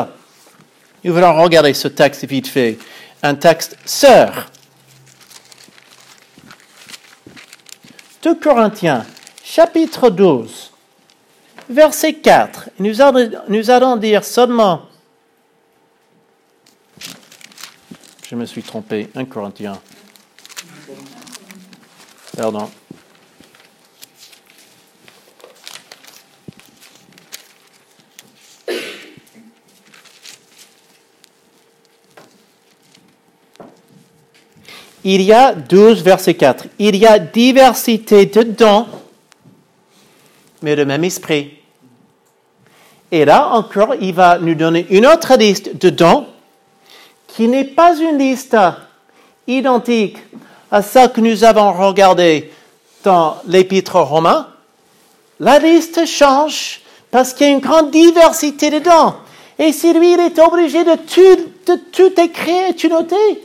nous 1.03 1.15
allons 1.15 1.41
regarder 1.41 1.73
ce 1.73 1.87
texte 1.87 2.25
vite 2.25 2.47
fait, 2.47 2.77
un 3.23 3.35
texte 3.35 3.77
sœur. 3.85 4.47
2 8.23 8.35
Corinthiens, 8.35 9.05
chapitre 9.43 10.09
12, 10.09 10.71
verset 11.69 12.13
4. 12.13 12.69
Nous 12.79 13.01
allons, 13.01 13.29
nous 13.47 13.69
allons 13.69 13.95
dire 13.95 14.23
seulement, 14.23 14.81
je 18.29 18.35
me 18.35 18.45
suis 18.45 18.63
trompé, 18.63 19.09
1 19.15 19.25
Corinthiens. 19.25 19.79
Pardon. 22.35 22.69
il 35.09 35.21
y 35.21 35.31
a 35.31 35.55
12, 35.55 36.03
verset 36.03 36.33
4. 36.33 36.65
Il 36.79 36.97
y 36.97 37.05
a 37.05 37.17
diversité 37.17 38.25
de 38.25 38.43
dons, 38.43 38.87
mais 40.61 40.75
le 40.75 40.83
même 40.83 41.05
esprit. 41.05 41.53
Et 43.09 43.23
là 43.23 43.47
encore, 43.53 43.95
il 44.01 44.13
va 44.13 44.37
nous 44.37 44.53
donner 44.53 44.85
une 44.89 45.05
autre 45.05 45.37
liste 45.37 45.77
de 45.77 45.89
dons 45.89 46.27
qui 47.37 47.47
n'est 47.47 47.65
pas 47.65 47.95
une 47.95 48.17
liste 48.17 48.57
identique 49.45 50.17
à 50.71 50.81
celle 50.81 51.11
que 51.11 51.21
nous 51.21 51.43
avons 51.43 51.71
regardée 51.71 52.51
dans 53.03 53.37
l'épître 53.45 53.99
romain. 53.99 54.47
La 55.39 55.59
liste 55.59 56.07
change 56.07 56.81
parce 57.11 57.33
qu'il 57.33 57.45
y 57.45 57.49
a 57.51 57.53
une 57.53 57.59
grande 57.59 57.91
diversité 57.91 58.71
de 58.71 58.79
dons. 58.79 59.13
Et 59.59 59.71
si 59.71 59.93
lui, 59.93 60.13
il 60.13 60.19
est 60.19 60.39
obligé 60.39 60.83
de 60.83 60.95
tout, 60.95 62.19
écrire 62.19 62.69
et 62.69 62.73
tout 62.73 62.89
noter, 62.89 63.43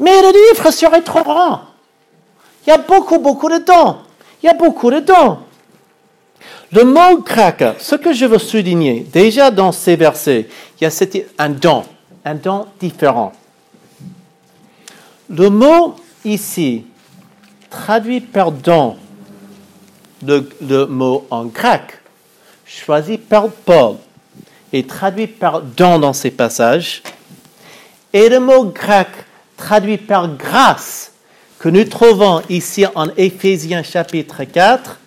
mais 0.00 0.22
le 0.22 0.28
livre 0.28 0.70
serait 0.70 1.02
trop 1.02 1.22
grand. 1.22 1.60
Il 2.66 2.70
y 2.70 2.72
a 2.72 2.78
beaucoup, 2.78 3.18
beaucoup 3.18 3.50
de 3.50 3.58
dons. 3.58 3.96
Il 4.42 4.46
y 4.46 4.48
a 4.48 4.54
beaucoup 4.54 4.90
de 4.90 5.00
dons. 5.00 5.36
Le 6.72 6.84
mot 6.84 7.18
grec, 7.18 7.62
ce 7.78 7.94
que 7.94 8.14
je 8.14 8.24
veux 8.24 8.38
souligner, 8.38 9.06
déjà 9.12 9.50
dans 9.50 9.70
ces 9.70 9.96
versets, 9.96 10.48
il 10.80 10.84
y 10.84 10.86
a 10.86 11.44
un 11.44 11.50
don, 11.50 11.84
un 12.24 12.34
don 12.34 12.66
différent. 12.80 13.32
Le 15.28 15.50
mot 15.50 15.96
ici, 16.24 16.86
traduit 17.70 18.20
par 18.20 18.52
don, 18.52 18.96
le, 20.26 20.48
le 20.60 20.86
mot 20.86 21.26
en 21.30 21.46
grec, 21.46 22.00
choisi 22.64 23.18
par 23.18 23.48
Paul 23.48 23.96
et 24.72 24.84
traduit 24.84 25.26
par 25.26 25.62
don 25.62 25.98
dans 25.98 26.12
ces 26.12 26.30
passages, 26.30 27.02
et 28.12 28.28
le 28.28 28.40
mot 28.40 28.64
grec 28.64 29.08
traduit 29.56 29.98
par 29.98 30.28
grâce, 30.28 31.12
que 31.58 31.68
nous 31.68 31.84
trouvons 31.84 32.42
ici 32.48 32.84
en 32.94 33.08
Éphésiens 33.16 33.82
chapitre 33.82 34.44
4, 34.44 34.98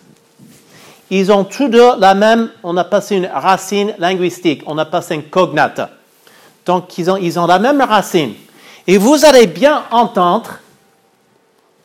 ils 1.10 1.32
ont 1.32 1.44
tous 1.44 1.68
deux 1.68 1.98
la 1.98 2.14
même, 2.14 2.50
on 2.62 2.76
a 2.76 2.84
passé 2.84 3.16
une 3.16 3.26
racine 3.26 3.94
linguistique, 3.98 4.62
on 4.66 4.76
a 4.78 4.84
passé 4.84 5.14
un 5.14 5.22
cognate. 5.22 5.97
Donc 6.68 6.98
ils 6.98 7.38
ont, 7.40 7.46
la 7.46 7.58
même 7.58 7.80
racine. 7.80 8.34
Et 8.86 8.98
vous 8.98 9.24
allez 9.24 9.46
bien 9.46 9.84
entendre, 9.90 10.58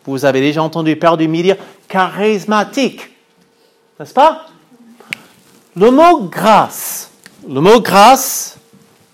vous 0.03 0.25
avez 0.25 0.41
déjà 0.41 0.61
entendu 0.61 0.97
Père 0.97 1.15
du 1.15 1.25
dire 1.25 1.55
charismatique, 1.87 3.09
n'est-ce 3.97 4.13
pas? 4.13 4.47
Le 5.77 5.89
mot 5.89 6.23
grâce, 6.23 7.09
le 7.47 7.61
mot 7.61 7.79
grâce, 7.79 8.57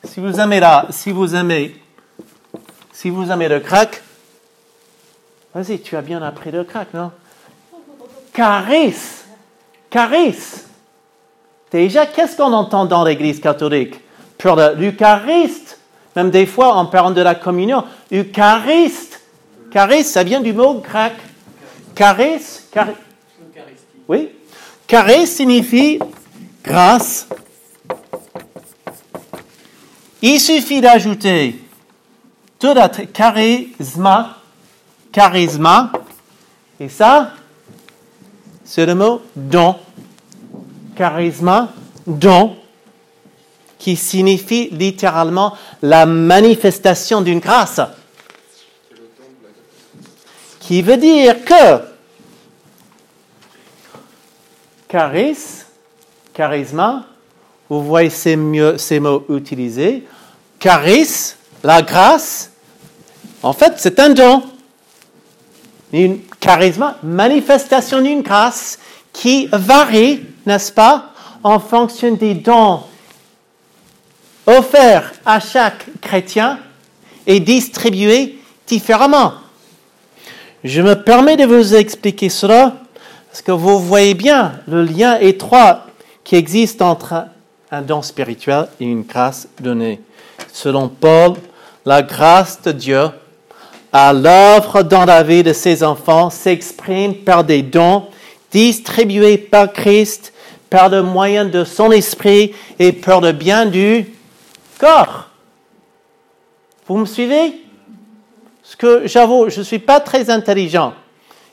si 0.04 0.20
vous 0.20 0.40
aimez 0.40 0.60
la, 0.60 0.88
si 0.90 1.12
vous 1.12 1.36
aimez, 1.36 1.80
si 2.92 3.12
vous 3.12 3.30
aimez 3.30 3.48
le 3.48 3.60
crack, 3.60 4.02
vas-y, 5.54 5.82
tu 5.82 5.96
as 5.96 6.02
bien 6.02 6.24
appris 6.24 6.50
le 6.50 6.64
crack, 6.64 6.96
non? 6.96 7.12
Charis, 8.36 8.96
charis. 9.94 10.64
Déjà, 11.72 12.08
qu'est-ce 12.08 12.36
qu'on 12.36 12.54
entend 12.54 12.86
dans 12.86 13.04
l'Église 13.04 13.40
catholique? 13.40 14.09
Pour 14.40 14.56
l'Euchariste, 14.56 15.78
même 16.16 16.32
des 16.32 16.46
fois 16.46 16.74
en 16.74 16.86
parlant 16.86 17.12
de 17.12 17.22
la 17.22 17.36
communion, 17.36 17.84
Euchariste. 18.12 19.22
Charis, 19.72 20.06
ça 20.06 20.24
vient 20.24 20.40
du 20.40 20.54
mot 20.54 20.76
grec. 20.76 21.14
Charis, 21.96 22.62
charis. 22.74 22.94
Oui. 24.08 24.30
Charis 24.88 25.28
signifie 25.28 26.00
grâce. 26.64 27.28
Il 30.22 30.40
suffit 30.40 30.82
d'ajouter 30.82 31.62
tout 32.58 32.74
charisma, 33.14 34.38
charisma, 35.12 35.92
et 36.80 36.90
ça, 36.90 37.32
c'est 38.64 38.86
le 38.86 38.96
mot 38.96 39.22
don. 39.36 39.76
Charisma, 40.96 41.74
don, 42.08 42.56
qui 43.80 43.96
signifie 43.96 44.70
littéralement 44.72 45.58
la 45.82 46.06
manifestation 46.06 47.22
d'une 47.22 47.40
grâce. 47.40 47.80
Qui 50.60 50.82
veut 50.82 50.98
dire 50.98 51.44
que 51.46 51.82
charis, 54.92 55.64
charisma, 56.34 57.06
vous 57.70 57.84
voyez 57.84 58.10
ces, 58.10 58.36
mots 58.36 59.26
utilisés. 59.30 60.06
Charis, 60.60 61.36
la 61.64 61.82
grâce, 61.82 62.52
en 63.42 63.54
fait, 63.54 63.74
c'est 63.78 63.98
un 64.00 64.10
don. 64.10 64.44
Une 65.94 66.20
charisme, 66.40 66.94
manifestation 67.02 68.02
d'une 68.02 68.22
grâce 68.22 68.78
qui 69.14 69.48
varie, 69.52 70.26
n'est-ce 70.46 70.72
pas, 70.72 71.14
en 71.42 71.60
fonction 71.60 72.14
des 72.14 72.36
dons 72.36 72.82
offerts 74.50 75.14
à 75.26 75.40
chaque 75.40 75.86
chrétien 76.02 76.60
et 77.28 77.40
distribués 77.40 78.40
différemment. 78.68 79.34
Je 80.64 80.82
me 80.82 80.96
permets 80.96 81.38
de 81.38 81.46
vous 81.46 81.76
expliquer 81.76 82.30
cela 82.30 82.78
parce 83.30 83.42
que 83.42 83.52
vous 83.52 83.80
voyez 83.80 84.16
bien 84.16 84.60
le 84.68 84.84
lien 84.84 85.18
étroit 85.20 85.86
qui 86.24 86.36
existe 86.36 86.82
entre 86.82 87.26
un 87.72 87.82
don 87.82 88.02
spirituel 88.02 88.68
et 88.80 88.86
une 88.86 89.04
grâce 89.04 89.48
donnée. 89.60 90.02
Selon 90.52 90.90
Paul, 90.90 91.34
la 91.86 92.02
grâce 92.02 92.62
de 92.64 92.72
Dieu 92.72 93.10
à 93.94 94.14
l'œuvre 94.14 94.84
dans 94.84 95.06
la 95.06 95.24
vie 95.24 95.44
de 95.44 95.54
ses 95.54 95.84
enfants 95.84 96.30
s'exprime 96.30 97.16
par 97.16 97.44
des 97.44 97.62
dons 97.62 98.06
distribués 98.52 99.38
par 99.38 99.72
Christ, 99.72 100.34
par 100.70 100.90
le 100.90 101.04
moyen 101.04 101.46
de 101.46 101.64
son 101.64 101.92
esprit 101.92 102.54
et 102.80 102.92
par 102.92 103.22
le 103.22 103.32
bien 103.32 103.66
du 103.66 104.06
corps. 104.80 105.30
Vous 106.88 106.98
me 106.98 107.06
suivez? 107.06 107.54
Ce 108.64 108.76
que 108.76 109.06
j'avoue, 109.06 109.50
je 109.50 109.60
ne 109.60 109.64
suis 109.64 109.80
pas 109.80 110.00
très 110.00 110.30
intelligent 110.30 110.94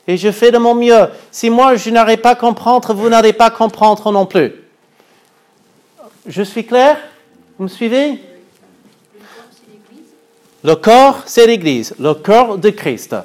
et 0.07 0.17
je 0.17 0.31
fais 0.31 0.51
de 0.51 0.57
mon 0.57 0.73
mieux. 0.73 1.07
Si 1.31 1.49
moi 1.49 1.75
je 1.75 1.89
n'arrive 1.89 2.19
pas 2.19 2.31
à 2.31 2.35
comprendre, 2.35 2.93
vous 2.93 3.09
n'allez 3.09 3.33
pas 3.33 3.49
comprendre 3.51 4.11
non 4.11 4.25
plus. 4.25 4.53
Je 6.25 6.41
suis 6.41 6.65
clair? 6.65 6.97
Vous 7.57 7.65
me 7.65 7.69
suivez? 7.69 8.21
Le 10.63 10.75
corps, 10.75 11.23
c'est 11.25 11.45
l'Église, 11.45 11.95
le 11.99 12.13
corps 12.13 12.57
de 12.57 12.69
Christ. 12.69 13.15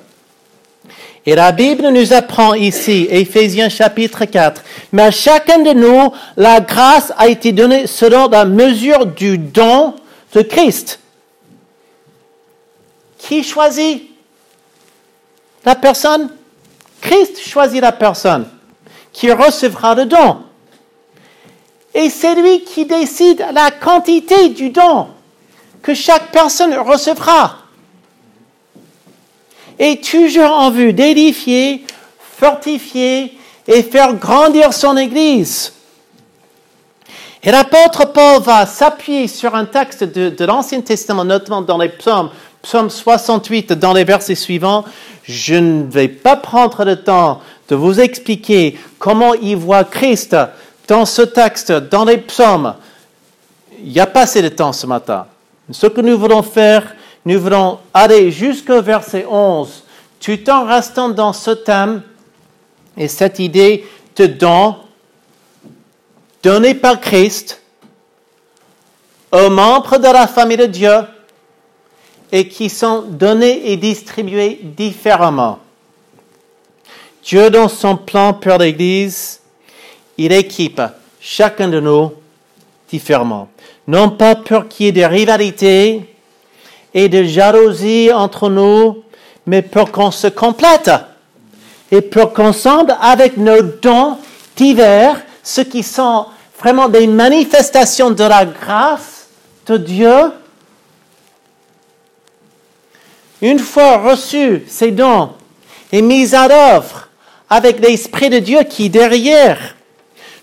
Et 1.24 1.36
la 1.36 1.52
Bible 1.52 1.88
nous 1.88 2.12
apprend 2.12 2.54
ici, 2.54 3.06
Éphésiens 3.08 3.68
chapitre 3.68 4.24
4, 4.24 4.62
mais 4.90 5.02
à 5.02 5.10
chacun 5.12 5.60
de 5.60 5.72
nous, 5.72 6.12
la 6.36 6.60
grâce 6.60 7.12
a 7.16 7.28
été 7.28 7.52
donnée 7.52 7.86
selon 7.86 8.28
la 8.28 8.44
mesure 8.44 9.06
du 9.06 9.38
don 9.38 9.94
de 10.34 10.42
Christ. 10.42 10.98
Qui 13.18 13.44
choisit 13.44 14.10
la 15.64 15.76
personne? 15.76 16.28
Christ 17.00 17.40
choisit 17.40 17.80
la 17.80 17.92
personne 17.92 18.48
qui 19.12 19.30
recevra 19.30 19.94
le 19.94 20.06
don. 20.06 20.38
Et 21.94 22.10
c'est 22.10 22.34
lui 22.34 22.64
qui 22.64 22.84
décide 22.84 23.46
la 23.52 23.70
quantité 23.70 24.48
du 24.48 24.70
don 24.70 25.08
que 25.82 25.94
chaque 25.94 26.32
personne 26.32 26.74
recevra. 26.74 27.61
Et 29.78 30.00
toujours 30.00 30.52
en 30.52 30.70
vue 30.70 30.92
d'édifier, 30.92 31.84
fortifier 32.18 33.38
et 33.66 33.82
faire 33.82 34.14
grandir 34.14 34.72
son 34.72 34.96
Église. 34.96 35.72
Et 37.42 37.50
l'apôtre 37.50 38.12
Paul 38.12 38.40
va 38.40 38.66
s'appuyer 38.66 39.26
sur 39.26 39.54
un 39.54 39.64
texte 39.64 40.04
de, 40.04 40.44
l'Ancien 40.44 40.80
Testament, 40.80 41.24
notamment 41.24 41.62
dans 41.62 41.78
les 41.78 41.88
psaumes, 41.88 42.30
psaume 42.62 42.88
68, 42.88 43.72
dans 43.72 43.92
les 43.92 44.04
versets 44.04 44.36
suivants. 44.36 44.84
Je 45.24 45.56
ne 45.56 45.82
vais 45.82 46.08
pas 46.08 46.36
prendre 46.36 46.84
le 46.84 47.02
temps 47.02 47.40
de 47.68 47.74
vous 47.74 48.00
expliquer 48.00 48.78
comment 48.98 49.34
il 49.34 49.56
voit 49.56 49.82
Christ 49.82 50.36
dans 50.86 51.04
ce 51.04 51.22
texte, 51.22 51.72
dans 51.72 52.04
les 52.04 52.18
psaumes. 52.18 52.74
Il 53.84 53.92
n'y 53.92 54.00
a 54.00 54.06
pas 54.06 54.22
assez 54.22 54.42
de 54.42 54.48
temps 54.48 54.72
ce 54.72 54.86
matin. 54.86 55.26
Ce 55.70 55.88
que 55.88 56.00
nous 56.00 56.16
voulons 56.16 56.42
faire, 56.42 56.94
nous 57.24 57.40
voulons 57.40 57.78
aller 57.94 58.30
jusqu'au 58.30 58.82
verset 58.82 59.26
11, 59.28 59.84
tout 60.20 60.50
en 60.50 60.64
restant 60.64 61.08
dans 61.08 61.32
ce 61.32 61.50
thème 61.52 62.02
et 62.96 63.08
cette 63.08 63.38
idée 63.38 63.86
de 64.16 64.26
don 64.26 64.76
donné 66.42 66.74
par 66.74 67.00
Christ 67.00 67.60
aux 69.30 69.48
membres 69.50 69.98
de 69.98 70.08
la 70.08 70.26
famille 70.26 70.56
de 70.56 70.66
Dieu 70.66 70.98
et 72.30 72.48
qui 72.48 72.68
sont 72.68 73.02
donnés 73.02 73.72
et 73.72 73.76
distribués 73.76 74.58
différemment. 74.62 75.58
Dieu, 77.22 77.50
dans 77.50 77.68
son 77.68 77.96
plan 77.96 78.34
pour 78.34 78.58
l'Église, 78.58 79.40
il 80.18 80.32
équipe 80.32 80.82
chacun 81.20 81.68
de 81.68 81.78
nous 81.78 82.12
différemment 82.90 83.48
non 83.86 84.10
pas 84.10 84.36
pour 84.36 84.68
qu'il 84.68 84.86
y 84.86 84.88
ait 84.88 84.92
des 84.92 85.06
rivalités 85.06 86.11
et 86.94 87.08
de 87.08 87.24
jalousie 87.24 88.10
entre 88.12 88.48
nous, 88.48 89.02
mais 89.46 89.62
pour 89.62 89.90
qu'on 89.90 90.10
se 90.10 90.26
complète 90.26 90.90
et 91.90 92.00
pour 92.00 92.32
qu'ensemble, 92.32 92.96
avec 93.00 93.36
nos 93.36 93.62
dons 93.62 94.16
divers, 94.56 95.20
ceux 95.42 95.64
qui 95.64 95.82
sont 95.82 96.26
vraiment 96.58 96.88
des 96.88 97.06
manifestations 97.06 98.10
de 98.10 98.24
la 98.24 98.46
grâce 98.46 99.28
de 99.66 99.76
Dieu, 99.76 100.32
une 103.40 103.58
fois 103.58 103.98
reçus 103.98 104.62
ces 104.68 104.90
dons 104.92 105.30
et 105.90 106.00
mis 106.00 106.34
à 106.34 106.48
l'œuvre 106.48 107.08
avec 107.50 107.80
l'Esprit 107.80 108.30
de 108.30 108.38
Dieu 108.38 108.62
qui 108.62 108.88
derrière, 108.88 109.74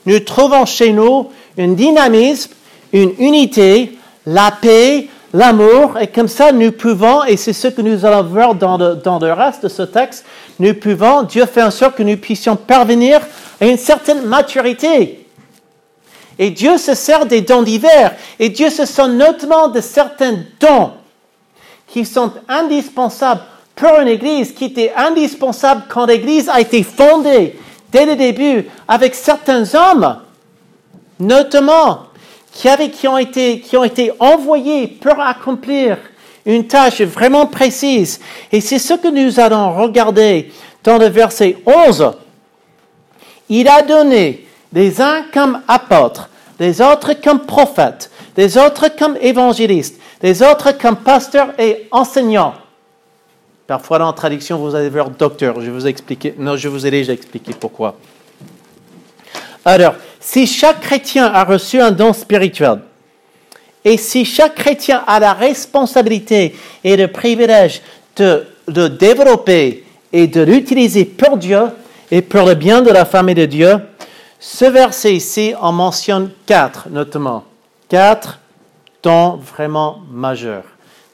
nous 0.05 0.19
trouvons 0.19 0.65
chez 0.65 0.91
nous 0.91 1.29
un 1.57 1.69
dynamisme 1.69 2.51
une 2.93 3.13
unité, 3.19 3.97
la 4.25 4.51
paix, 4.51 5.07
l'amour, 5.33 5.97
et 5.99 6.07
comme 6.07 6.27
ça 6.27 6.51
nous 6.51 6.71
pouvons, 6.71 7.23
et 7.23 7.37
c'est 7.37 7.53
ce 7.53 7.67
que 7.67 7.81
nous 7.81 8.05
allons 8.05 8.23
voir 8.23 8.55
dans 8.55 8.77
le, 8.77 8.95
dans 8.95 9.19
le 9.19 9.31
reste 9.31 9.63
de 9.63 9.69
ce 9.69 9.83
texte, 9.83 10.25
nous 10.59 10.73
pouvons, 10.73 11.23
Dieu 11.23 11.45
fait 11.45 11.63
en 11.63 11.71
sorte 11.71 11.95
que 11.95 12.03
nous 12.03 12.17
puissions 12.17 12.55
parvenir 12.55 13.21
à 13.61 13.65
une 13.65 13.77
certaine 13.77 14.23
maturité. 14.23 15.25
Et 16.37 16.51
Dieu 16.51 16.77
se 16.77 16.93
sert 16.93 17.25
des 17.25 17.41
dons 17.41 17.63
divers, 17.63 18.15
et 18.39 18.49
Dieu 18.49 18.69
se 18.69 18.85
sert 18.85 19.07
notamment 19.07 19.67
de 19.67 19.81
certains 19.81 20.37
dons 20.59 20.91
qui 21.87 22.05
sont 22.05 22.31
indispensables 22.47 23.41
pour 23.75 23.99
une 23.99 24.07
Église, 24.07 24.53
qui 24.53 24.65
étaient 24.65 24.93
indispensables 24.95 25.83
quand 25.89 26.05
l'Église 26.05 26.49
a 26.49 26.59
été 26.59 26.83
fondée 26.83 27.57
dès 27.91 28.05
le 28.05 28.15
début 28.15 28.67
avec 28.87 29.15
certains 29.15 29.63
hommes, 29.73 30.17
notamment 31.19 32.08
qui, 32.59 32.91
qui, 32.91 33.07
ont 33.07 33.17
été, 33.17 33.61
qui 33.61 33.77
ont 33.77 33.85
été 33.85 34.11
envoyés 34.19 34.87
pour 34.87 35.17
accomplir 35.21 35.97
une 36.45 36.67
tâche 36.67 37.01
vraiment 37.01 37.45
précise. 37.45 38.19
Et 38.51 38.59
c'est 38.59 38.79
ce 38.79 38.95
que 38.95 39.07
nous 39.07 39.39
allons 39.39 39.73
regarder 39.73 40.51
dans 40.83 40.97
le 40.97 41.05
verset 41.05 41.55
11. 41.65 42.11
Il 43.47 43.67
a 43.69 43.81
donné 43.81 44.45
les 44.73 45.01
uns 45.01 45.23
comme 45.33 45.61
apôtres, 45.69 46.29
les 46.59 46.81
autres 46.81 47.13
comme 47.13 47.45
prophètes, 47.45 48.11
les 48.35 48.57
autres 48.57 48.89
comme 48.97 49.15
évangélistes, 49.21 49.97
les 50.21 50.43
autres 50.43 50.73
comme 50.77 50.97
pasteurs 50.97 51.53
et 51.57 51.87
enseignants. 51.91 52.55
Parfois 53.67 53.99
dans 53.99 54.07
la 54.07 54.13
traduction, 54.13 54.57
vous 54.57 54.75
allez 54.75 54.89
voir 54.89 55.11
docteur. 55.11 55.61
Je 55.61 55.71
vous 55.71 55.87
expliquer. 55.87 56.35
Non, 56.37 56.57
je 56.57 56.67
vous 56.67 56.85
ai 56.85 56.91
déjà 56.91 57.13
expliqué 57.13 57.53
pourquoi. 57.57 57.95
Alors, 59.65 59.95
si 60.19 60.47
chaque 60.47 60.81
chrétien 60.81 61.25
a 61.25 61.43
reçu 61.43 61.79
un 61.81 61.91
don 61.91 62.13
spirituel, 62.13 62.79
et 63.83 63.97
si 63.97 64.25
chaque 64.25 64.55
chrétien 64.55 65.03
a 65.07 65.19
la 65.19 65.33
responsabilité 65.33 66.55
et 66.83 66.97
le 66.97 67.07
privilège 67.07 67.81
de 68.15 68.45
le 68.67 68.89
développer 68.89 69.85
et 70.11 70.27
de 70.27 70.41
l'utiliser 70.41 71.05
pour 71.05 71.37
Dieu 71.37 71.61
et 72.11 72.21
pour 72.21 72.45
le 72.45 72.55
bien 72.55 72.81
de 72.81 72.91
la 72.91 73.05
famille 73.05 73.35
de 73.35 73.45
Dieu, 73.45 73.79
ce 74.39 74.65
verset 74.65 75.15
ici 75.15 75.53
en 75.59 75.71
mentionne 75.71 76.31
quatre, 76.45 76.89
notamment. 76.89 77.43
Quatre 77.87 78.39
dons 79.01 79.35
vraiment 79.35 80.01
majeurs. 80.11 80.63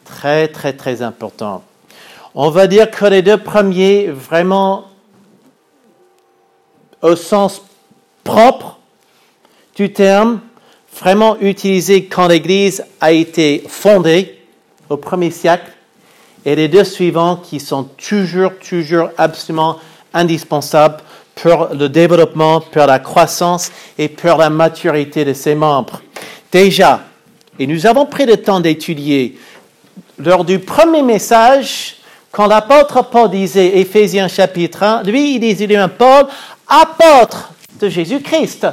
Très, 0.04 0.48
très, 0.48 0.74
très 0.74 1.02
importants. 1.02 1.64
On 2.34 2.50
va 2.50 2.68
dire 2.68 2.92
que 2.92 3.06
les 3.06 3.22
deux 3.22 3.38
premiers, 3.38 4.08
vraiment, 4.08 4.86
au 7.02 7.16
sens 7.16 7.62
propre 8.26 8.80
du 9.76 9.94
terme, 9.94 10.42
vraiment 11.00 11.38
utilisés 11.40 12.06
quand 12.06 12.28
l'Église 12.28 12.84
a 13.00 13.14
été 13.14 13.64
fondée 13.70 14.38
au 14.90 14.98
premier 14.98 15.32
siècle, 15.32 15.72
et 16.44 16.56
les 16.56 16.68
deux 16.68 16.84
suivants 16.84 17.38
qui 17.38 17.62
sont 17.62 17.84
toujours, 17.84 18.52
toujours 18.58 19.10
absolument 19.18 19.78
indispensables 20.14 20.98
pour 21.36 21.70
le 21.74 21.88
développement, 21.88 22.62
pour 22.62 22.86
la 22.86 23.00
croissance 23.00 23.72
et 23.98 24.10
pour 24.10 24.38
la 24.38 24.50
maturité 24.50 25.24
de 25.26 25.34
ses 25.34 25.56
membres. 25.56 26.02
Déjà, 26.52 27.02
et 27.58 27.68
nous 27.68 27.86
avons 27.88 28.06
pris 28.06 28.26
le 28.26 28.38
temps 28.38 28.60
d'étudier 28.60 29.38
lors 30.20 30.46
du 30.46 30.60
premier 30.60 31.02
message, 31.02 31.98
quand 32.32 32.48
l'apôtre 32.48 33.04
Paul 33.10 33.30
disait, 33.30 33.78
Éphésiens 33.80 34.28
chapitre 34.28 34.84
1, 34.84 35.04
lui, 35.04 35.36
il 35.36 35.40
disait 35.40 35.68
lui 35.68 35.78
Paul, 35.98 36.28
apôtre 36.68 37.54
de 37.80 37.90
Jésus-Christ. 37.90 38.68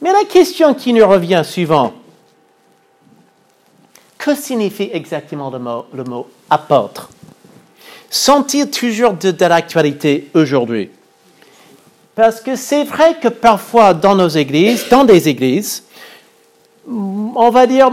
Mais 0.00 0.12
la 0.12 0.24
question 0.24 0.74
qui 0.74 0.92
nous 0.92 1.06
revient 1.06 1.42
suivant, 1.44 1.92
que 4.16 4.34
signifie 4.34 4.90
exactement 4.92 5.50
le 5.50 5.58
mot, 5.58 5.86
le 5.92 6.04
mot 6.04 6.28
apôtre? 6.50 7.10
Sont-ils 8.10 8.70
toujours 8.70 9.12
de, 9.12 9.30
de 9.30 9.44
l'actualité 9.44 10.30
aujourd'hui? 10.34 10.90
Parce 12.14 12.40
que 12.40 12.56
c'est 12.56 12.84
vrai 12.84 13.16
que 13.20 13.28
parfois 13.28 13.94
dans 13.94 14.16
nos 14.16 14.28
églises, 14.28 14.88
dans 14.88 15.04
des 15.04 15.28
églises, 15.28 15.84
on 16.88 17.50
va 17.50 17.66
dire 17.66 17.90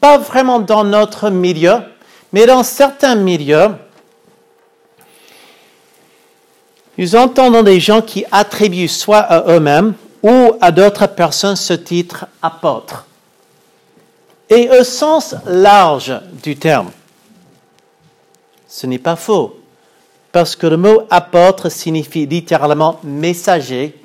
pas 0.00 0.18
vraiment 0.18 0.60
dans 0.60 0.84
notre 0.84 1.30
milieu, 1.30 1.78
mais 2.32 2.46
dans 2.46 2.62
certains 2.62 3.16
milieux, 3.16 3.70
nous 6.98 7.16
entendons 7.16 7.62
des 7.62 7.80
gens 7.80 8.00
qui 8.00 8.24
attribuent 8.30 8.88
soit 8.88 9.18
à 9.18 9.54
eux-mêmes 9.54 9.94
ou 10.22 10.54
à 10.60 10.72
d'autres 10.72 11.06
personnes 11.06 11.56
ce 11.56 11.74
titre 11.74 12.26
apôtre. 12.40 13.06
Et 14.48 14.70
au 14.70 14.84
sens 14.84 15.34
large 15.46 16.18
du 16.42 16.56
terme, 16.56 16.90
ce 18.68 18.86
n'est 18.86 18.98
pas 18.98 19.16
faux, 19.16 19.58
parce 20.32 20.56
que 20.56 20.66
le 20.66 20.76
mot 20.76 21.02
apôtre 21.10 21.68
signifie 21.68 22.26
littéralement 22.26 23.00
messager, 23.02 23.98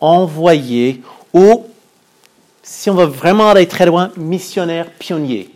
envoyé 0.00 1.02
ou, 1.32 1.66
si 2.62 2.90
on 2.90 2.94
veut 2.94 3.06
vraiment 3.06 3.50
aller 3.50 3.66
très 3.66 3.86
loin, 3.86 4.10
missionnaire 4.16 4.90
pionnier. 4.98 5.50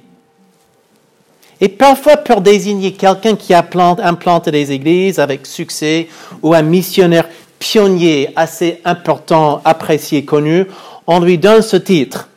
Et 1.63 1.69
parfois 1.69 2.17
pour 2.17 2.41
désigner 2.41 2.93
quelqu'un 2.93 3.37
qui 3.37 3.55
a 3.55 3.65
implanté 4.03 4.51
des 4.51 4.73
églises 4.73 5.21
avec 5.21 5.47
succès 5.47 6.09
ou 6.43 6.55
un 6.55 6.63
missionnaire 6.63 7.29
pionnier 7.61 8.31
assez 8.35 8.81
important, 8.85 9.63
apprécié, 9.65 10.25
connu, 10.25 10.67
on 11.07 11.21
lui 11.21 11.39
donne 11.39 11.63
ce 11.63 11.77
titre. 11.77 12.29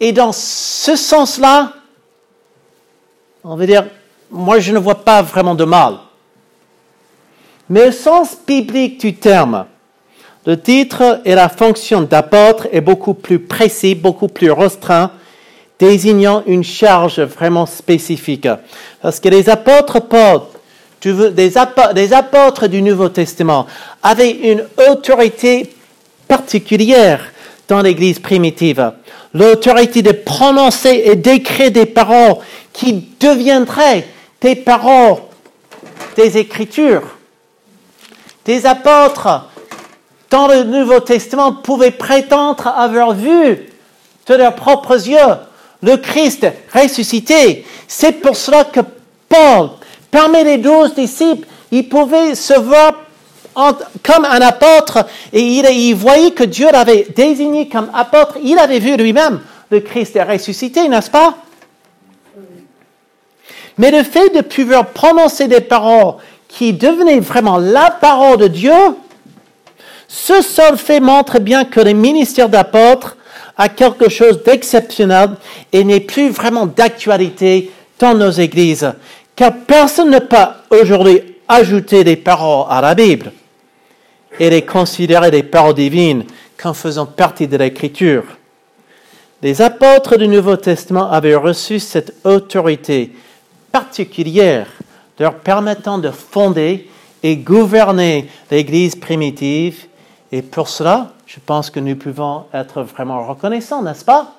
Et 0.00 0.12
dans 0.12 0.32
ce 0.32 0.96
sens-là, 0.96 1.74
on 3.44 3.54
veut 3.54 3.66
dire, 3.66 3.84
moi 4.30 4.60
je 4.60 4.72
ne 4.72 4.78
vois 4.78 5.04
pas 5.04 5.20
vraiment 5.20 5.54
de 5.54 5.64
mal. 5.64 5.98
Mais 7.68 7.88
au 7.88 7.92
sens 7.92 8.34
biblique 8.46 8.98
du 8.98 9.14
terme, 9.14 9.66
le 10.46 10.58
titre 10.58 11.20
et 11.26 11.34
la 11.34 11.50
fonction 11.50 12.00
d'apôtre 12.00 12.66
est 12.72 12.80
beaucoup 12.80 13.12
plus 13.12 13.40
précis, 13.40 13.94
beaucoup 13.94 14.28
plus 14.28 14.50
restreint, 14.50 15.10
désignant 15.78 16.42
une 16.46 16.64
charge 16.64 17.20
vraiment 17.20 17.66
spécifique. 17.66 18.48
Parce 19.02 19.20
que 19.20 19.28
les 19.28 19.48
apôtres 19.48 20.00
Paul, 20.00 20.42
des 21.02 22.12
apôtres 22.12 22.66
du 22.68 22.80
Nouveau 22.80 23.08
Testament 23.08 23.66
avaient 24.02 24.30
une 24.30 24.64
autorité 24.88 25.74
particulière 26.26 27.20
dans 27.68 27.82
l'Église 27.82 28.18
primitive. 28.18 28.92
L'autorité 29.34 30.02
de 30.02 30.12
prononcer 30.12 31.02
et 31.06 31.16
d'écrire 31.16 31.70
des 31.70 31.86
paroles 31.86 32.36
qui 32.72 33.08
deviendraient 33.20 34.06
des 34.40 34.54
paroles 34.54 35.16
des 36.16 36.38
Écritures. 36.38 37.16
Des 38.44 38.64
apôtres 38.66 39.48
dans 40.30 40.46
le 40.46 40.64
Nouveau 40.64 41.00
Testament 41.00 41.52
pouvaient 41.52 41.90
prétendre 41.90 42.68
avoir 42.68 43.12
vu 43.12 43.68
de 44.26 44.34
leurs 44.34 44.54
propres 44.54 45.08
yeux 45.08 45.36
le 45.84 45.98
Christ 45.98 46.46
ressuscité. 46.72 47.64
C'est 47.86 48.12
pour 48.12 48.36
cela 48.36 48.64
que 48.64 48.80
Paul, 49.28 49.70
parmi 50.10 50.42
les 50.42 50.58
douze 50.58 50.94
disciples, 50.94 51.46
il 51.70 51.88
pouvait 51.88 52.34
se 52.34 52.58
voir 52.58 52.94
comme 54.02 54.24
un 54.24 54.40
apôtre 54.40 55.06
et 55.32 55.40
il, 55.40 55.94
voyait 55.94 56.32
que 56.32 56.44
Dieu 56.44 56.68
l'avait 56.72 57.06
désigné 57.14 57.68
comme 57.68 57.90
apôtre. 57.94 58.38
Il 58.42 58.58
avait 58.58 58.80
vu 58.80 58.96
lui-même 58.96 59.40
le 59.70 59.80
Christ 59.80 60.18
ressuscité, 60.28 60.88
n'est-ce 60.88 61.10
pas? 61.10 61.36
Mais 63.76 63.90
le 63.90 64.02
fait 64.02 64.34
de 64.34 64.40
pouvoir 64.40 64.86
prononcer 64.86 65.48
des 65.48 65.60
paroles 65.60 66.14
qui 66.48 66.72
devenaient 66.72 67.20
vraiment 67.20 67.58
la 67.58 67.90
parole 67.90 68.38
de 68.38 68.48
Dieu, 68.48 68.72
ce 70.08 70.42
seul 70.42 70.76
fait 70.76 71.00
montre 71.00 71.40
bien 71.40 71.64
que 71.64 71.80
le 71.80 71.92
ministère 71.92 72.48
d'apôtre 72.48 73.16
à 73.56 73.68
quelque 73.68 74.08
chose 74.08 74.42
d'exceptionnel 74.42 75.30
et 75.72 75.84
n'est 75.84 76.00
plus 76.00 76.30
vraiment 76.30 76.66
d'actualité 76.66 77.70
dans 77.98 78.14
nos 78.14 78.30
églises. 78.30 78.92
Car 79.36 79.52
personne 79.66 80.10
ne 80.10 80.18
peut 80.18 80.36
aujourd'hui 80.70 81.20
ajouter 81.48 82.04
des 82.04 82.16
paroles 82.16 82.66
à 82.68 82.80
la 82.80 82.94
Bible 82.94 83.32
et 84.38 84.50
les 84.50 84.62
considérer 84.62 85.30
des 85.30 85.42
paroles 85.42 85.74
divines 85.74 86.24
comme 86.56 86.74
faisant 86.74 87.06
partie 87.06 87.46
de 87.46 87.56
l'écriture. 87.56 88.24
Les 89.42 89.60
apôtres 89.60 90.16
du 90.16 90.26
Nouveau 90.26 90.56
Testament 90.56 91.10
avaient 91.10 91.34
reçu 91.34 91.78
cette 91.78 92.14
autorité 92.24 93.12
particulière 93.70 94.66
leur 95.18 95.34
permettant 95.34 95.98
de 95.98 96.10
fonder 96.10 96.88
et 97.22 97.36
gouverner 97.36 98.28
l'Église 98.50 98.96
primitive 98.96 99.86
et 100.36 100.42
pour 100.42 100.68
cela, 100.68 101.12
je 101.26 101.36
pense 101.38 101.70
que 101.70 101.78
nous 101.78 101.94
pouvons 101.94 102.46
être 102.52 102.82
vraiment 102.82 103.24
reconnaissants, 103.24 103.82
n'est-ce 103.82 104.04
pas? 104.04 104.32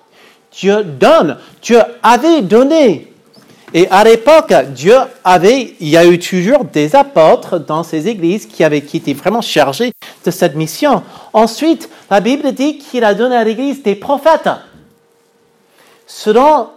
Dieu 0.52 0.84
donne, 0.84 1.38
Dieu 1.62 1.80
avait 2.04 2.42
donné. 2.42 3.14
Et 3.74 3.88
à 3.90 4.04
l'époque, 4.04 4.54
Dieu 4.74 4.98
avait, 5.24 5.74
il 5.80 5.88
y 5.88 5.96
a 5.96 6.06
eu 6.06 6.20
toujours 6.20 6.66
des 6.66 6.98
apôtres 6.98 7.60
dans 7.60 7.82
ces 7.84 8.10
églises 8.10 8.46
qui 8.46 8.66
avaient 8.66 8.80
été 8.80 9.14
vraiment 9.14 9.40
chargés 9.40 9.94
de 10.26 10.32
cette 10.32 10.56
mission. 10.56 11.02
Ensuite, 11.32 11.90
la 12.12 12.20
Bible 12.20 12.52
dit 12.52 12.78
qu'il 12.78 13.06
a 13.06 13.14
donné 13.14 13.38
à 13.38 13.46
l'église 13.46 13.82
des 13.82 13.96
prophètes. 13.96 14.50
Selon 16.06 16.72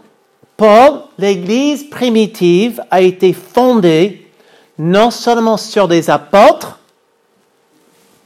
Paul, 0.57 1.03
l'église 1.19 1.91
primitive 1.91 2.81
a 2.89 3.01
été 3.01 3.33
fondée 3.33 4.31
non 4.79 5.11
seulement 5.11 5.57
sur 5.57 5.89
des 5.89 6.09
apôtres, 6.09 6.78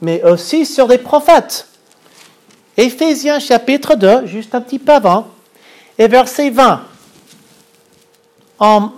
mais 0.03 0.21
aussi 0.23 0.65
sur 0.65 0.87
des 0.87 0.97
prophètes. 0.97 1.65
Éphésiens 2.75 3.39
chapitre 3.39 3.95
2, 3.95 4.25
juste 4.27 4.53
un 4.53 4.59
petit 4.59 4.77
peu 4.77 4.91
avant, 4.91 5.27
et 5.97 6.09
verset 6.09 6.49
20. 6.49 6.81
En 8.59 8.91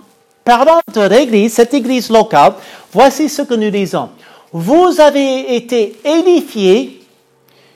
parlant 0.44 0.80
de 0.92 1.00
l'église, 1.02 1.54
cette 1.54 1.74
église 1.74 2.10
locale, 2.10 2.54
voici 2.92 3.28
ce 3.28 3.42
que 3.42 3.54
nous 3.54 3.70
disons. 3.70 4.10
Vous 4.52 5.00
avez 5.00 5.54
été 5.54 5.96
édifiés 6.04 7.06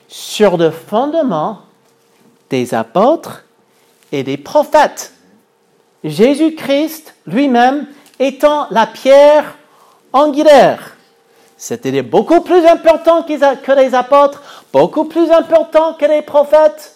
sur 0.09 0.57
le 0.57 0.69
fondement 0.69 1.59
des 2.49 2.73
apôtres 2.73 3.45
et 4.11 4.23
des 4.23 4.37
prophètes. 4.37 5.13
Jésus-Christ 6.03 7.13
lui-même 7.25 7.87
étant 8.19 8.67
la 8.71 8.87
pierre 8.87 9.55
angulaire. 10.11 10.97
C'était 11.61 12.01
beaucoup 12.01 12.41
plus 12.41 12.65
important 12.65 13.21
que 13.21 13.71
les 13.73 13.93
apôtres, 13.93 14.41
beaucoup 14.73 15.05
plus 15.05 15.29
important 15.29 15.93
que 15.93 16.07
les 16.07 16.23
prophètes. 16.23 16.95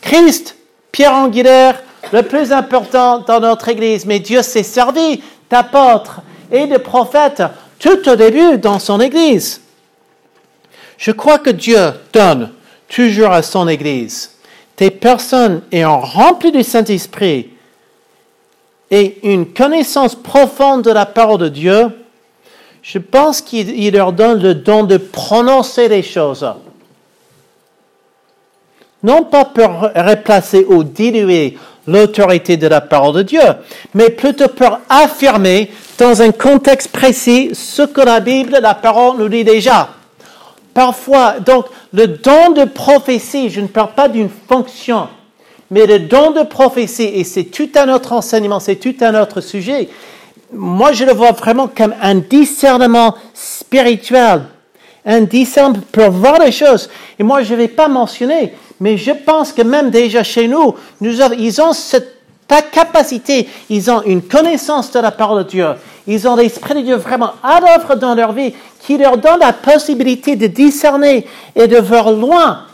Christ, 0.00 0.56
pierre 0.90 1.14
angulaire, 1.14 1.80
le 2.12 2.24
plus 2.24 2.50
important 2.50 3.20
dans 3.20 3.38
notre 3.38 3.68
Église. 3.68 4.04
Mais 4.04 4.18
Dieu 4.18 4.42
s'est 4.42 4.64
servi 4.64 5.22
d'apôtres 5.48 6.22
et 6.50 6.66
de 6.66 6.76
prophètes 6.76 7.44
tout 7.78 8.08
au 8.08 8.16
début 8.16 8.58
dans 8.58 8.80
son 8.80 9.00
Église. 9.00 9.60
Je 10.98 11.12
crois 11.12 11.38
que 11.38 11.50
Dieu 11.50 11.92
donne 12.12 12.50
toujours 12.88 13.30
à 13.30 13.42
son 13.42 13.68
Église 13.68 14.32
des 14.76 14.90
personnes 14.90 15.62
ayant 15.70 16.00
rempli 16.00 16.50
du 16.50 16.64
Saint-Esprit 16.64 17.50
et 18.90 19.20
une 19.22 19.52
connaissance 19.54 20.16
profonde 20.16 20.82
de 20.82 20.90
la 20.90 21.06
parole 21.06 21.38
de 21.38 21.48
Dieu, 21.48 21.92
je 22.82 22.98
pense 22.98 23.40
qu'il 23.40 23.92
leur 23.92 24.12
donne 24.12 24.42
le 24.42 24.54
don 24.54 24.82
de 24.82 24.96
prononcer 24.96 25.88
les 25.88 26.02
choses. 26.02 26.46
Non 29.02 29.24
pas 29.24 29.44
pour 29.44 29.90
replacer 29.94 30.64
ou 30.68 30.84
diluer 30.84 31.56
l'autorité 31.86 32.56
de 32.56 32.66
la 32.68 32.80
parole 32.80 33.14
de 33.14 33.22
Dieu, 33.22 33.40
mais 33.94 34.10
plutôt 34.10 34.48
pour 34.48 34.78
affirmer 34.88 35.70
dans 35.98 36.22
un 36.22 36.32
contexte 36.32 36.90
précis 36.92 37.50
ce 37.54 37.82
que 37.82 38.00
la 38.00 38.20
Bible, 38.20 38.58
la 38.60 38.74
parole 38.74 39.18
nous 39.18 39.28
dit 39.28 39.44
déjà. 39.44 39.88
Parfois, 40.74 41.34
donc, 41.40 41.66
le 41.92 42.06
don 42.08 42.52
de 42.52 42.64
prophétie, 42.64 43.50
je 43.50 43.60
ne 43.60 43.66
parle 43.66 43.92
pas 43.94 44.08
d'une 44.08 44.30
fonction, 44.48 45.08
mais 45.70 45.86
le 45.86 45.98
don 45.98 46.30
de 46.30 46.42
prophétie, 46.42 47.02
et 47.14 47.24
c'est 47.24 47.44
tout 47.44 47.68
un 47.74 47.92
autre 47.92 48.12
enseignement, 48.12 48.60
c'est 48.60 48.76
tout 48.76 48.94
un 49.00 49.20
autre 49.20 49.40
sujet, 49.40 49.88
moi 50.52 50.92
je 50.92 51.04
le 51.04 51.12
vois 51.12 51.32
vraiment 51.32 51.68
comme 51.68 51.94
un 52.00 52.16
discernement 52.16 53.14
spirituel, 53.34 54.42
un 55.04 55.22
discernement 55.22 55.80
pour 55.90 56.10
voir 56.10 56.38
les 56.38 56.52
choses. 56.52 56.88
Et 57.18 57.22
moi 57.22 57.42
je 57.42 57.52
ne 57.52 57.58
vais 57.58 57.68
pas 57.68 57.88
mentionner, 57.88 58.54
mais 58.80 58.96
je 58.96 59.12
pense 59.12 59.52
que 59.52 59.62
même 59.62 59.90
déjà 59.90 60.22
chez 60.22 60.48
nous, 60.48 60.74
ils 61.00 61.60
ont 61.62 61.72
cette 61.72 62.18
capacité, 62.70 63.48
ils 63.70 63.90
ont 63.90 64.02
une 64.02 64.20
connaissance 64.22 64.90
de 64.92 65.00
la 65.00 65.10
parole 65.10 65.44
de 65.44 65.48
Dieu, 65.48 65.68
ils 66.06 66.28
ont 66.28 66.36
l'Esprit 66.36 66.74
de 66.74 66.80
Dieu 66.80 66.96
vraiment 66.96 67.32
à 67.42 67.60
l'œuvre 67.60 67.94
dans 67.94 68.14
leur 68.14 68.32
vie, 68.32 68.52
qui 68.80 68.98
leur 68.98 69.16
donne 69.16 69.40
la 69.40 69.52
possibilité 69.54 70.36
de 70.36 70.48
discerner 70.48 71.26
et 71.56 71.66
de 71.66 71.78
voir 71.78 72.10
loin. 72.10 72.66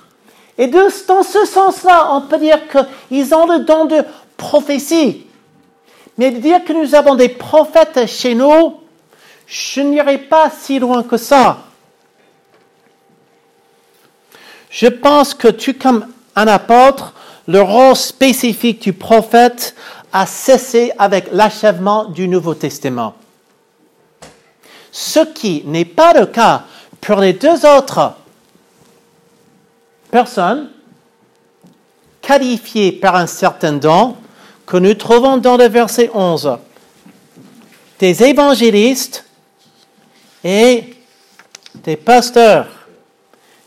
Et 0.57 0.67
dans 0.67 0.89
ce 0.91 1.45
sens-là, 1.45 2.09
on 2.13 2.23
peut 2.23 2.39
dire 2.39 2.59
qu'ils 2.69 3.33
ont 3.35 3.47
le 3.47 3.61
don 3.61 3.85
de 3.85 4.03
prophétie. 4.37 5.28
Mais 6.19 6.33
dire 6.33 6.65
que 6.65 6.73
nous 6.73 6.95
avons 6.97 7.15
des 7.15 7.29
prophètes 7.29 8.07
chez 8.07 8.35
nous, 8.35 8.81
je 9.47 9.81
n'irai 9.81 10.19
pas 10.19 10.51
si 10.51 10.81
loin 10.81 11.05
que 11.05 11.17
ça. 11.17 11.59
Je 14.69 14.89
pense 14.89 15.33
que 15.33 15.49
tu, 15.49 15.75
comme 15.75 16.07
un 16.35 16.49
apôtre, 16.49 17.15
le 17.47 17.63
rôle 17.63 17.97
spécifique 17.97 18.83
du 18.83 18.93
prophète 18.93 19.75
a 20.13 20.27
cessé 20.27 20.93
avec 20.99 21.29
l'achèvement 21.33 22.05
du 22.05 22.29
Nouveau 22.29 22.55
Testament. 22.55 23.15
Ce 24.91 25.21
qui 25.21 25.63
n'est 25.67 25.85
pas 25.85 26.13
le 26.13 26.27
cas 26.27 26.65
pour 27.01 27.21
les 27.21 27.33
deux 27.33 27.65
autres 27.65 28.13
personnes 30.11 30.71
qualifiées 32.21 32.93
par 32.93 33.17
un 33.17 33.27
certain 33.27 33.73
don 33.73 34.17
que 34.69 34.77
nous 34.77 34.95
trouvons 34.95 35.39
dans 35.39 35.57
le 35.57 35.67
verset 35.67 36.11
11. 36.13 36.59
Des 37.99 38.23
évangélistes 38.23 39.25
et 40.45 40.95
des 41.83 41.97
pasteurs, 41.97 42.67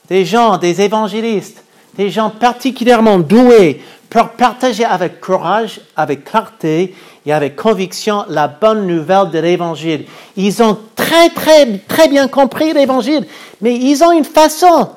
des 0.08 0.26
gens, 0.26 0.58
des 0.58 0.80
évangélistes, 0.82 1.64
des 1.96 2.12
gens 2.12 2.30
particulièrement 2.30 3.18
doués 3.18 3.82
pour 4.10 4.30
partager 4.30 4.86
avec 4.86 5.20
courage, 5.20 5.82
avec 5.96 6.24
clarté 6.24 6.96
et 7.26 7.34
avec 7.34 7.56
conviction 7.56 8.26
la 8.30 8.48
bonne 8.48 8.86
nouvelle 8.86 9.32
de 9.32 9.40
l'évangile. 9.40 10.06
Ils 10.38 10.62
ont 10.62 10.78
très, 10.96 11.30
très, 11.30 11.80
très 11.88 12.10
bien 12.10 12.28
compris 12.28 12.74
l'évangile, 12.74 13.26
mais 13.60 13.76
ils 13.76 14.04
ont 14.04 14.12
une 14.12 14.26
façon 14.26 14.90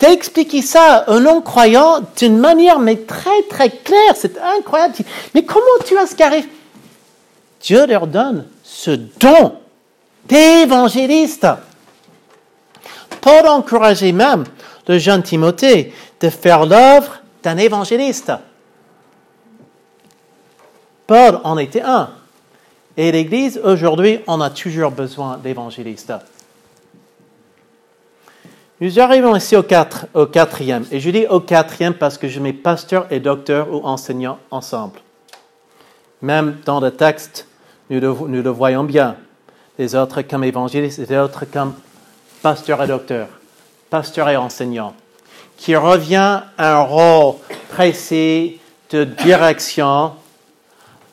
d'expliquer 0.00 0.62
ça 0.62 0.96
à 0.96 1.12
un 1.12 1.20
non-croyant 1.20 2.00
d'une 2.16 2.38
manière 2.38 2.78
mais 2.78 2.96
très, 2.96 3.42
très 3.48 3.70
claire. 3.70 4.14
C'est 4.14 4.38
incroyable. 4.38 4.94
Mais 5.34 5.44
comment 5.44 5.66
tu 5.84 5.96
as 5.98 6.06
ce 6.06 6.14
qui 6.14 6.22
arrive? 6.22 6.46
Dieu 7.60 7.86
leur 7.86 8.06
donne 8.06 8.46
ce 8.62 8.92
don 8.92 9.54
d'évangéliste. 10.26 11.46
Paul 13.20 13.46
encourageait 13.46 14.12
même 14.12 14.44
le 14.88 14.98
jeune 14.98 15.22
Timothée 15.22 15.92
de 16.20 16.30
faire 16.30 16.66
l'œuvre 16.66 17.20
d'un 17.42 17.56
évangéliste. 17.58 18.32
Paul 21.06 21.40
en 21.44 21.58
était 21.58 21.82
un. 21.82 22.10
Et 22.96 23.12
l'Église, 23.12 23.60
aujourd'hui, 23.62 24.20
on 24.26 24.40
a 24.40 24.50
toujours 24.50 24.90
besoin 24.90 25.38
d'évangélistes. 25.38 26.12
Nous 28.80 28.98
arrivons 28.98 29.36
ici 29.36 29.56
au, 29.56 29.62
quatrième. 29.62 30.86
Et 30.90 31.00
je 31.00 31.10
dis 31.10 31.26
au 31.26 31.40
quatrième 31.40 31.92
parce 31.92 32.16
que 32.16 32.28
je 32.28 32.40
mets 32.40 32.54
pasteur 32.54 33.06
et 33.10 33.20
docteur 33.20 33.70
ou 33.70 33.84
enseignant 33.84 34.38
ensemble. 34.50 35.00
Même 36.22 36.56
dans 36.64 36.80
le 36.80 36.90
texte, 36.90 37.46
nous 37.90 38.00
le, 38.00 38.08
nous 38.08 38.42
le 38.42 38.50
voyons 38.50 38.84
bien. 38.84 39.16
Les 39.78 39.94
autres 39.94 40.22
comme 40.22 40.44
évangélistes, 40.44 40.98
les 40.98 41.18
autres 41.18 41.44
comme 41.44 41.74
pasteur 42.40 42.82
et 42.82 42.86
docteur, 42.86 43.28
pasteur 43.90 44.30
et 44.30 44.36
enseignant, 44.38 44.94
qui 45.58 45.76
revient 45.76 46.40
à 46.56 46.78
un 46.78 46.82
rôle 46.82 47.34
précis 47.68 48.60
de 48.90 49.04
direction 49.04 50.12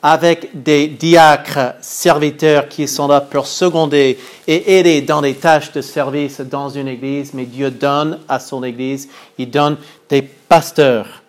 avec 0.02 0.62
des 0.62 0.86
diacres 0.86 1.74
serviteurs 1.80 2.68
qui 2.68 2.86
sont 2.86 3.08
là 3.08 3.20
pour 3.20 3.46
seconder 3.46 4.18
et 4.46 4.78
aider 4.78 5.02
dans 5.02 5.20
les 5.20 5.34
tâches 5.34 5.72
de 5.72 5.80
service 5.80 6.40
dans 6.40 6.68
une 6.68 6.88
église, 6.88 7.34
mais 7.34 7.44
Dieu 7.44 7.70
donne 7.70 8.20
à 8.28 8.38
son 8.38 8.62
église, 8.62 9.08
il 9.38 9.50
donne 9.50 9.76
des 10.08 10.22
pasteurs. 10.22 11.22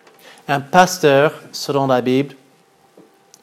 Un 0.48 0.60
pasteur, 0.60 1.34
selon 1.52 1.88
la 1.88 2.02
Bible, 2.02 2.36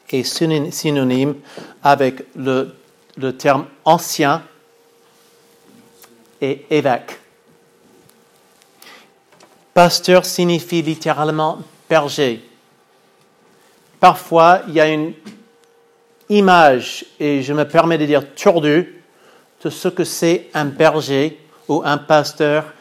est 0.09 0.23
synonyme 0.23 1.35
avec 1.83 2.23
le, 2.35 2.75
le 3.17 3.35
terme 3.35 3.65
ancien 3.83 4.41
et 6.39 6.65
évêque. 6.69 7.19
Pasteur 9.73 10.25
signifie 10.25 10.81
littéralement 10.81 11.59
berger. 11.89 12.46
Parfois, 13.99 14.61
il 14.67 14.75
y 14.75 14.79
a 14.79 14.87
une 14.87 15.13
image, 16.29 17.05
et 17.19 17.41
je 17.41 17.53
me 17.53 17.67
permets 17.67 17.97
de 17.97 18.05
dire 18.05 18.33
tordue, 18.35 19.01
de 19.63 19.69
ce 19.69 19.87
que 19.87 20.03
c'est 20.03 20.49
un 20.53 20.65
berger 20.65 21.39
ou 21.67 21.81
un 21.83 21.97
pasteur 21.97 22.73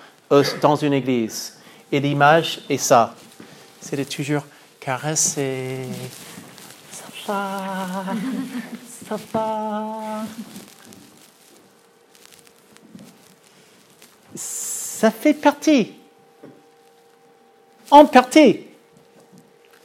dans 0.60 0.76
une 0.76 0.92
église. 0.92 1.58
Et 1.90 2.00
l'image 2.00 2.60
est 2.68 2.78
ça. 2.78 3.14
C'est 3.80 3.96
de 3.96 4.04
toujours 4.04 4.44
caresser. 4.80 5.86
Ça 6.92 7.04
va, 7.26 8.04
ça 9.08 9.16
va. 9.32 10.24
Ça 14.34 15.10
fait 15.10 15.34
partie. 15.34 15.92
En 17.90 18.06
partie. 18.06 18.66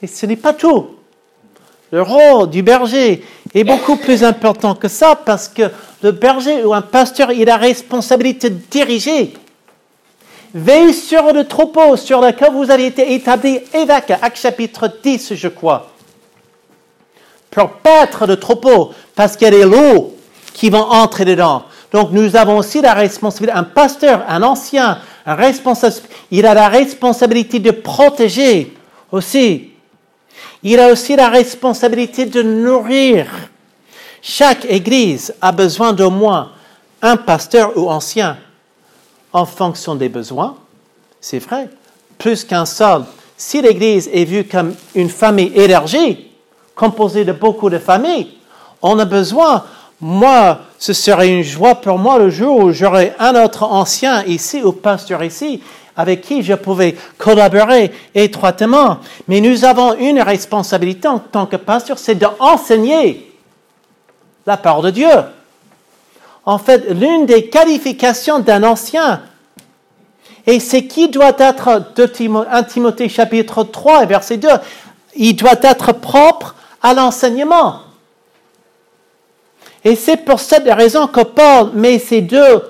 Et 0.01 0.07
ce 0.07 0.25
n'est 0.25 0.35
pas 0.35 0.53
tout. 0.53 1.00
Le 1.91 2.01
rôle 2.01 2.49
du 2.49 2.63
berger 2.63 3.23
est 3.53 3.63
beaucoup 3.65 3.97
plus 3.97 4.23
important 4.23 4.75
que 4.75 4.87
ça 4.87 5.15
parce 5.15 5.49
que 5.49 5.69
le 6.01 6.11
berger 6.11 6.63
ou 6.63 6.73
un 6.73 6.81
pasteur, 6.81 7.31
il 7.33 7.49
a 7.49 7.57
responsabilité 7.57 8.49
de 8.49 8.59
diriger. 8.69 9.33
Veille 10.53 10.93
sur 10.93 11.33
le 11.33 11.45
troupeau 11.45 11.97
sur 11.97 12.21
lequel 12.21 12.51
vous 12.53 12.71
avez 12.71 12.85
été 12.85 13.13
établi, 13.13 13.59
évêque, 13.73 14.11
acte 14.21 14.37
chapitre 14.37 14.89
10, 15.03 15.33
je 15.35 15.47
crois. 15.49 15.91
Pour 17.49 17.71
paître 17.73 18.25
le 18.25 18.37
troupeau, 18.37 18.93
parce 19.13 19.35
qu'il 19.35 19.45
y 19.45 19.53
a 19.53 19.57
des 19.57 19.65
lots 19.65 20.15
qui 20.53 20.69
vont 20.69 20.83
entrer 20.83 21.25
dedans. 21.25 21.63
Donc 21.91 22.11
nous 22.11 22.37
avons 22.37 22.57
aussi 22.57 22.81
la 22.81 22.93
responsabilité, 22.93 23.57
un 23.57 23.63
pasteur, 23.63 24.23
un 24.29 24.43
ancien, 24.43 24.99
un 25.25 25.35
responsable, 25.35 25.95
il 26.31 26.45
a 26.45 26.53
la 26.53 26.69
responsabilité 26.69 27.59
de 27.59 27.71
protéger 27.71 28.73
aussi 29.11 29.70
il 30.63 30.79
a 30.79 30.91
aussi 30.91 31.15
la 31.15 31.29
responsabilité 31.29 32.25
de 32.25 32.41
nourrir. 32.41 33.27
Chaque 34.21 34.65
église 34.65 35.33
a 35.41 35.51
besoin 35.51 35.93
d'au 35.93 36.11
moins 36.11 36.51
un 37.01 37.17
pasteur 37.17 37.71
ou 37.75 37.89
ancien 37.89 38.37
en 39.33 39.45
fonction 39.45 39.95
des 39.95 40.09
besoins. 40.09 40.55
C'est 41.19 41.39
vrai. 41.39 41.69
Plus 42.17 42.43
qu'un 42.43 42.65
seul. 42.65 43.03
Si 43.35 43.61
l'église 43.61 44.09
est 44.13 44.25
vue 44.25 44.43
comme 44.43 44.75
une 44.93 45.09
famille 45.09 45.51
élargie, 45.55 46.31
composé 46.75 47.25
de 47.25 47.31
beaucoup 47.31 47.69
de 47.69 47.79
familles. 47.79 48.27
On 48.81 48.99
a 48.99 49.05
besoin. 49.05 49.63
Moi, 49.99 50.59
ce 50.77 50.93
serait 50.93 51.29
une 51.29 51.43
joie 51.43 51.75
pour 51.75 51.97
moi 51.97 52.17
le 52.19 52.29
jour 52.29 52.57
où 52.57 52.71
j'aurais 52.71 53.15
un 53.19 53.35
autre 53.43 53.63
ancien 53.63 54.23
ici 54.25 54.63
ou 54.63 54.71
pasteur 54.71 55.23
ici 55.23 55.61
avec 55.95 56.21
qui 56.21 56.43
je 56.43 56.53
pouvais 56.53 56.95
collaborer 57.17 57.91
étroitement. 58.15 58.99
Mais 59.27 59.41
nous 59.41 59.65
avons 59.65 59.95
une 59.95 60.21
responsabilité 60.21 61.07
en 61.07 61.19
tant 61.19 61.45
que 61.45 61.55
pasteur, 61.57 61.97
c'est 61.97 62.15
d'enseigner 62.15 63.31
la 64.45 64.57
parole 64.57 64.85
de 64.85 64.91
Dieu. 64.91 65.09
En 66.45 66.57
fait, 66.57 66.89
l'une 66.89 67.25
des 67.25 67.49
qualifications 67.49 68.39
d'un 68.39 68.63
ancien, 68.63 69.21
et 70.47 70.59
c'est 70.59 70.85
qui 70.85 71.09
doit 71.09 71.35
être, 71.37 71.83
1 71.97 72.63
Timothée 72.63 73.09
chapitre 73.09 73.63
3 73.63 74.05
verset 74.05 74.37
2, 74.37 74.47
il 75.15 75.35
doit 75.35 75.59
être 75.61 75.91
propre 75.91 76.55
à 76.81 76.93
l'enseignement. 76.93 77.81
Et 79.83 79.95
c'est 79.95 80.17
pour 80.17 80.39
cette 80.39 80.67
raison 80.67 81.07
que 81.07 81.21
Paul 81.21 81.71
met 81.73 81.99
ces 81.99 82.21
deux, 82.21 82.63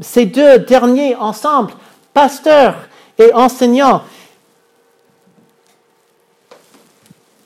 ces 0.00 0.26
deux 0.26 0.60
derniers 0.60 1.14
ensemble, 1.16 1.72
pasteur 2.16 2.88
et 3.18 3.30
enseignant. 3.34 4.00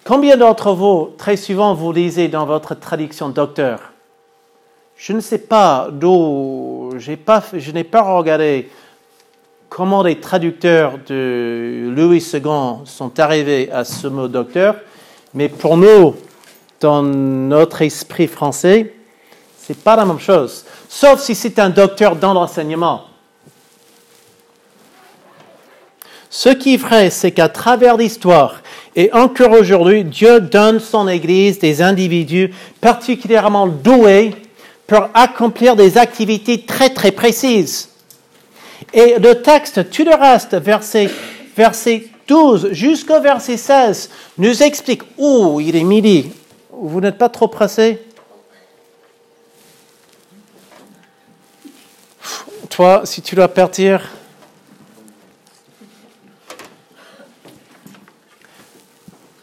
Combien 0.04 0.36
d'entre 0.36 0.74
vous, 0.74 1.10
très 1.18 1.36
souvent, 1.36 1.74
vous 1.74 1.90
lisez 1.90 2.28
dans 2.28 2.46
votre 2.46 2.76
traduction 2.76 3.30
docteur? 3.30 3.80
Je 4.96 5.12
ne 5.12 5.18
sais 5.18 5.38
pas 5.38 5.88
d'où, 5.90 6.92
je 6.96 7.10
n'ai 7.72 7.82
pas 7.82 8.02
regardé 8.02 8.70
comment 9.68 10.04
les 10.04 10.20
traducteurs 10.20 11.00
de 11.04 11.92
Louis 11.92 12.24
II 12.32 12.84
sont 12.84 13.18
arrivés 13.18 13.72
à 13.72 13.82
ce 13.82 14.06
mot 14.06 14.28
docteur, 14.28 14.76
mais 15.34 15.48
pour 15.48 15.76
nous, 15.76 16.14
dans 16.78 17.02
notre 17.02 17.82
esprit 17.82 18.28
français, 18.28 18.94
c'est 19.58 19.82
pas 19.82 19.96
la 19.96 20.04
même 20.04 20.20
chose. 20.20 20.64
Sauf 20.88 21.18
si 21.18 21.34
c'est 21.34 21.58
un 21.58 21.70
docteur 21.70 22.14
dans 22.14 22.34
l'enseignement. 22.34 23.09
Ce 26.32 26.48
qui 26.48 26.74
est 26.74 26.76
vrai, 26.76 27.10
c'est 27.10 27.32
qu'à 27.32 27.48
travers 27.48 27.96
l'histoire, 27.96 28.62
et 28.94 29.12
encore 29.12 29.50
aujourd'hui, 29.50 30.04
Dieu 30.04 30.40
donne 30.40 30.78
son 30.78 31.08
Église 31.08 31.58
des 31.58 31.82
individus 31.82 32.54
particulièrement 32.80 33.66
doués 33.66 34.36
pour 34.86 35.08
accomplir 35.12 35.74
des 35.74 35.98
activités 35.98 36.64
très 36.64 36.90
très 36.90 37.10
précises. 37.10 37.88
Et 38.92 39.16
le 39.18 39.42
texte, 39.42 39.90
tout 39.90 40.04
le 40.04 40.14
reste, 40.14 40.54
verset, 40.54 41.10
verset 41.56 42.06
12 42.28 42.70
jusqu'au 42.72 43.20
verset 43.20 43.56
16, 43.56 44.10
nous 44.38 44.62
explique, 44.62 45.02
où 45.18 45.60
il 45.60 45.74
est 45.74 45.84
midi, 45.84 46.30
vous 46.70 47.00
n'êtes 47.00 47.18
pas 47.18 47.28
trop 47.28 47.48
pressé? 47.48 48.00
Toi, 52.68 53.02
si 53.04 53.20
tu 53.20 53.34
dois 53.34 53.48
partir, 53.48 54.10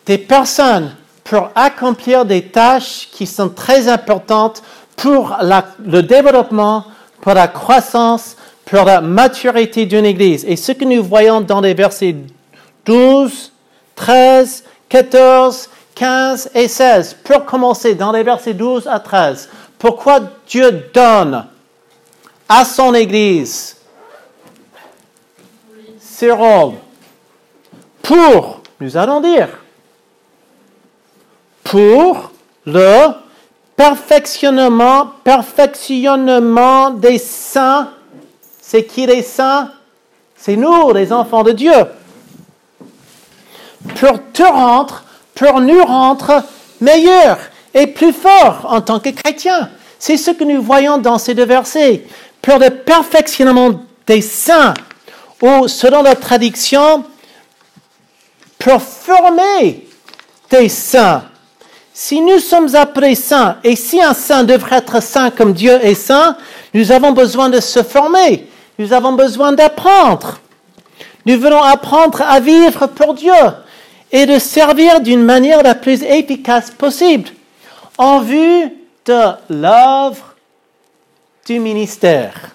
des 0.07 0.17
personnes 0.17 0.95
pour 1.23 1.49
accomplir 1.53 2.25
des 2.25 2.43
tâches 2.43 3.09
qui 3.11 3.27
sont 3.27 3.49
très 3.49 3.89
importantes 3.89 4.63
pour 4.95 5.37
le 5.85 6.01
développement, 6.01 6.85
pour 7.21 7.33
la 7.33 7.49
croissance, 7.49 8.37
pour 8.65 8.85
la 8.85 9.01
maturité 9.01 9.85
d'une 9.85 10.05
Église. 10.05 10.45
Et 10.47 10.55
ce 10.55 10.71
que 10.71 10.85
nous 10.85 11.03
voyons 11.03 11.41
dans 11.41 11.61
les 11.61 11.73
versets 11.73 12.15
12, 12.85 13.51
13, 13.95 14.63
14, 14.87 15.69
15 15.93 16.51
et 16.55 16.67
16, 16.69 17.17
pour 17.23 17.43
commencer 17.43 17.93
dans 17.93 18.13
les 18.13 18.23
versets 18.23 18.53
12 18.53 18.87
à 18.87 18.99
13, 18.99 19.49
pourquoi 19.77 20.21
Dieu 20.47 20.89
donne 20.93 21.45
à 22.47 22.63
son 22.63 22.93
Église 22.93 23.75
ses 25.99 26.31
rôles? 26.31 26.75
Pour, 28.01 28.61
nous 28.79 28.95
allons 28.95 29.19
dire, 29.19 29.49
pour 31.69 32.31
le 32.65 33.09
perfectionnement, 33.75 35.11
perfectionnement 35.23 36.91
des 36.91 37.17
saints. 37.17 37.89
C'est 38.61 38.85
qui 38.85 39.05
les 39.05 39.21
saints? 39.21 39.71
C'est 40.35 40.55
nous, 40.55 40.93
les 40.93 41.11
enfants 41.11 41.43
de 41.43 41.51
Dieu. 41.51 41.73
Pour 43.95 44.19
te 44.33 44.43
rendre, 44.43 45.03
pour 45.35 45.61
nous 45.61 45.83
rendre 45.83 46.43
meilleurs 46.81 47.39
et 47.73 47.87
plus 47.87 48.13
forts 48.13 48.65
en 48.69 48.81
tant 48.81 48.99
que 48.99 49.09
chrétiens. 49.09 49.69
C'est 49.99 50.17
ce 50.17 50.31
que 50.31 50.43
nous 50.43 50.61
voyons 50.61 50.97
dans 50.97 51.17
ces 51.17 51.33
deux 51.33 51.45
versets. 51.45 52.05
Pour 52.41 52.59
le 52.59 52.69
perfectionnement 52.69 53.81
des 54.05 54.21
saints, 54.21 54.73
ou 55.41 55.67
selon 55.67 56.01
la 56.01 56.15
traduction, 56.15 57.03
pour 58.57 58.81
former 58.81 59.87
des 60.49 60.69
saints. 60.69 61.23
Si 61.99 62.21
nous 62.21 62.37
sommes 62.37 62.75
appelés 62.75 63.15
saints, 63.15 63.57
et 63.63 63.75
si 63.75 63.99
un 63.99 64.13
saint 64.13 64.43
devrait 64.43 64.77
être 64.77 65.01
saint 65.01 65.31
comme 65.31 65.53
Dieu 65.53 65.83
est 65.83 65.95
saint, 65.95 66.37
nous 66.75 66.91
avons 66.91 67.11
besoin 67.11 67.49
de 67.49 67.59
se 67.59 67.81
former, 67.81 68.47
nous 68.77 68.93
avons 68.93 69.13
besoin 69.13 69.51
d'apprendre. 69.51 70.39
Nous 71.25 71.39
voulons 71.39 71.63
apprendre 71.63 72.21
à 72.21 72.39
vivre 72.39 72.85
pour 72.85 73.15
Dieu 73.15 73.33
et 74.11 74.27
de 74.27 74.37
servir 74.37 75.01
d'une 75.01 75.23
manière 75.23 75.63
la 75.63 75.73
plus 75.73 76.03
efficace 76.03 76.69
possible 76.69 77.29
en 77.97 78.19
vue 78.19 78.71
de 79.07 79.31
l'œuvre 79.49 80.35
du 81.47 81.59
ministère. 81.59 82.51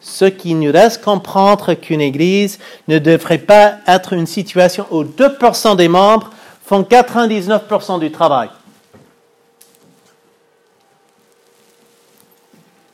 Ce 0.00 0.24
qui 0.24 0.54
nous 0.54 0.72
laisse 0.72 0.98
comprendre 0.98 1.74
qu'une 1.74 2.00
Église 2.00 2.58
ne 2.88 2.98
devrait 2.98 3.38
pas 3.38 3.74
être 3.86 4.14
une 4.14 4.26
situation 4.26 4.84
où 4.90 5.04
2% 5.04 5.76
des 5.76 5.86
membres 5.86 6.32
font 6.68 6.82
99% 6.82 7.98
du 7.98 8.12
travail. 8.12 8.50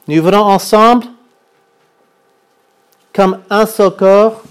Nous 0.07 0.23
venons 0.23 0.45
ensemble, 0.45 1.07
comme 3.13 3.41
un 3.51 3.67
seul 3.67 3.91
corps, 3.91 4.45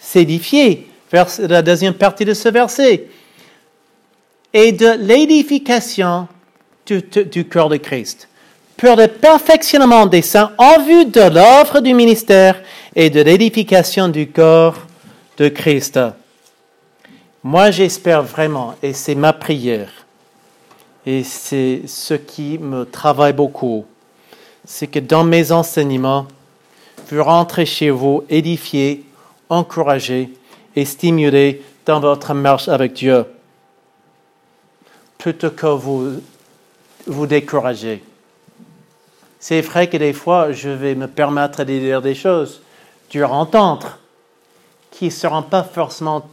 s'édifier, 0.00 0.90
la 1.12 1.62
deuxième 1.62 1.94
partie 1.94 2.24
de 2.24 2.34
ce 2.34 2.48
verset, 2.48 3.08
et 4.52 4.72
de 4.72 4.90
l'édification 4.98 6.26
du, 6.84 7.00
du 7.00 7.44
corps 7.44 7.68
de 7.68 7.76
Christ, 7.76 8.28
pour 8.76 8.96
le 8.96 9.06
perfectionnement 9.06 10.06
des 10.06 10.22
saints 10.22 10.50
en 10.58 10.82
vue 10.82 11.04
de 11.04 11.20
l'œuvre 11.20 11.78
du 11.78 11.94
ministère 11.94 12.60
et 12.96 13.08
de 13.08 13.20
l'édification 13.20 14.08
du 14.08 14.26
corps 14.30 14.78
de 15.36 15.48
Christ. 15.48 16.00
Moi, 17.46 17.70
j'espère 17.70 18.22
vraiment, 18.22 18.74
et 18.82 18.94
c'est 18.94 19.14
ma 19.14 19.34
prière, 19.34 19.90
et 21.04 21.22
c'est 21.22 21.82
ce 21.86 22.14
qui 22.14 22.56
me 22.56 22.86
travaille 22.86 23.34
beaucoup, 23.34 23.84
c'est 24.64 24.86
que 24.86 24.98
dans 24.98 25.24
mes 25.24 25.52
enseignements, 25.52 26.26
vous 27.10 27.22
rentrez 27.22 27.66
chez 27.66 27.90
vous 27.90 28.24
édifiés, 28.30 29.04
encouragés 29.50 30.30
et 30.74 30.86
stimulés 30.86 31.62
dans 31.84 32.00
votre 32.00 32.32
marche 32.32 32.68
avec 32.68 32.94
Dieu, 32.94 33.26
plutôt 35.18 35.50
que 35.50 35.66
vous 35.66 36.22
vous 37.06 37.26
décourager. 37.26 38.02
C'est 39.38 39.60
vrai 39.60 39.90
que 39.90 39.98
des 39.98 40.14
fois, 40.14 40.52
je 40.52 40.70
vais 40.70 40.94
me 40.94 41.08
permettre 41.08 41.62
de 41.64 41.78
dire 41.78 42.00
des 42.00 42.14
choses, 42.14 42.62
dur 43.10 43.34
entendre, 43.34 43.98
qui 44.90 45.06
ne 45.06 45.10
seront 45.10 45.42
pas 45.42 45.62
forcément 45.62 46.26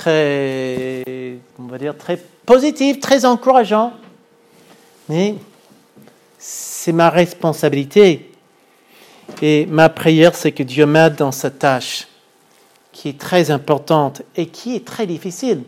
très, 0.00 1.04
on 1.58 1.64
va 1.64 1.76
dire, 1.76 1.96
très 1.96 2.18
positif, 2.46 3.00
très 3.00 3.24
encourageant. 3.26 3.92
Mais 5.08 5.34
c'est 6.38 6.92
ma 6.92 7.10
responsabilité. 7.10 8.32
Et 9.42 9.66
ma 9.66 9.88
prière, 9.90 10.34
c'est 10.34 10.52
que 10.52 10.62
Dieu 10.62 10.86
m'aide 10.86 11.16
dans 11.16 11.32
cette 11.32 11.58
tâche 11.58 12.08
qui 12.92 13.10
est 13.10 13.18
très 13.18 13.50
importante 13.50 14.22
et 14.36 14.46
qui 14.46 14.74
est 14.74 14.86
très 14.86 15.06
difficile. 15.06 15.62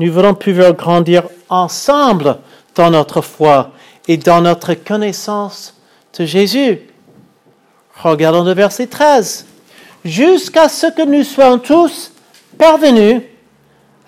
Nous 0.00 0.12
voulons 0.12 0.34
pouvoir 0.34 0.72
grandir 0.74 1.28
ensemble 1.48 2.38
dans 2.74 2.90
notre 2.90 3.22
foi 3.22 3.70
et 4.08 4.16
dans 4.16 4.40
notre 4.40 4.74
connaissance 4.74 5.74
de 6.18 6.24
Jésus. 6.24 6.80
Regardons 8.02 8.42
le 8.42 8.52
verset 8.52 8.88
13 8.88 9.46
jusqu'à 10.04 10.68
ce 10.68 10.86
que 10.88 11.02
nous 11.02 11.24
soyons 11.24 11.58
tous 11.58 12.12
parvenus 12.58 13.22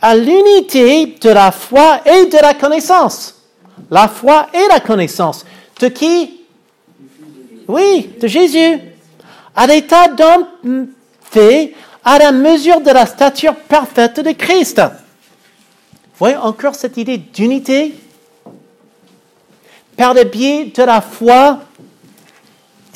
à 0.01 0.15
l'unité 0.15 1.17
de 1.21 1.31
la 1.31 1.51
foi 1.51 2.01
et 2.05 2.27
de 2.27 2.39
la 2.39 2.55
connaissance. 2.55 3.35
La 3.91 4.09
foi 4.09 4.49
et 4.53 4.69
la 4.69 4.81
connaissance. 4.81 5.45
De 5.81 5.89
qui? 5.89 6.41
Oui, 7.67 8.11
de 8.21 8.27
Jésus. 8.27 8.79
À 9.55 9.67
l'état 9.67 10.09
d'homme 10.09 10.89
fait 11.31 11.75
à 12.05 12.19
la 12.19 12.31
mesure 12.31 12.81
de 12.81 12.91
la 12.91 13.07
stature 13.07 13.55
parfaite 13.55 14.21
de 14.21 14.33
Christ. 14.33 14.81
Voyez 16.19 16.37
encore 16.37 16.75
cette 16.75 16.97
idée 16.97 17.19
d'unité 17.19 17.95
par 19.97 20.15
le 20.15 20.25
biais 20.25 20.67
de 20.75 20.83
la 20.83 21.01
foi 21.01 21.61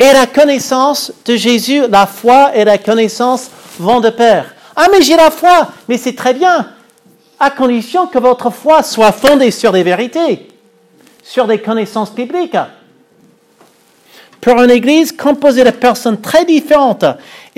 et 0.01 0.13
la 0.15 0.27
connaissance 0.27 1.13
de 1.27 1.37
Jésus. 1.37 1.83
La 1.89 2.07
foi 2.07 2.57
et 2.57 2.65
la 2.65 2.79
connaissance 2.79 3.51
vont 3.79 4.01
de 4.01 4.09
pair. 4.11 4.55
Ah, 4.75 4.87
mais 4.91 5.03
j'ai 5.03 5.17
la 5.17 5.31
foi, 5.31 5.69
mais 5.89 5.99
c'est 5.99 6.17
très 6.17 6.33
bien, 6.33 6.71
à 7.39 7.51
condition 7.51 8.07
que 8.07 8.19
votre 8.19 8.51
foi 8.51 8.83
soit 8.83 9.13
fondée 9.13 9.51
sur 9.51 9.73
des 9.73 9.83
vérités, 9.83 10.49
sur 11.23 11.47
des 11.47 11.61
connaissances 11.61 12.15
bibliques. 12.15 12.57
Pour 14.41 14.61
une 14.61 14.71
église 14.71 15.13
composée 15.13 15.65
de 15.65 15.71
personnes 15.71 16.21
très 16.21 16.45
différentes, 16.45 17.05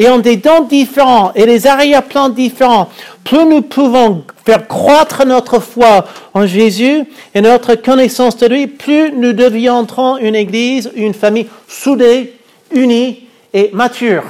ont 0.01 0.19
des 0.19 0.37
dons 0.37 0.65
différents 0.65 1.33
et 1.35 1.47
des 1.47 1.67
arrière-plans 1.67 2.29
différents, 2.29 2.89
plus 3.23 3.45
nous 3.45 3.63
pouvons 3.63 4.25
faire 4.45 4.67
croître 4.67 5.25
notre 5.25 5.61
foi 5.61 6.07
en 6.35 6.47
Jésus 6.47 7.05
et 7.35 7.41
notre 7.41 7.77
connaissance 7.77 8.37
de 8.39 8.47
lui, 8.49 8.67
plus 8.67 9.13
nous 9.13 9.33
deviendrons 9.33 10.17
une 10.17 10.35
église, 10.35 10.91
une 10.97 11.15
famille 11.15 11.49
soudée, 11.69 12.37
unie 12.73 13.29
et 13.53 13.71
mature. 13.73 14.25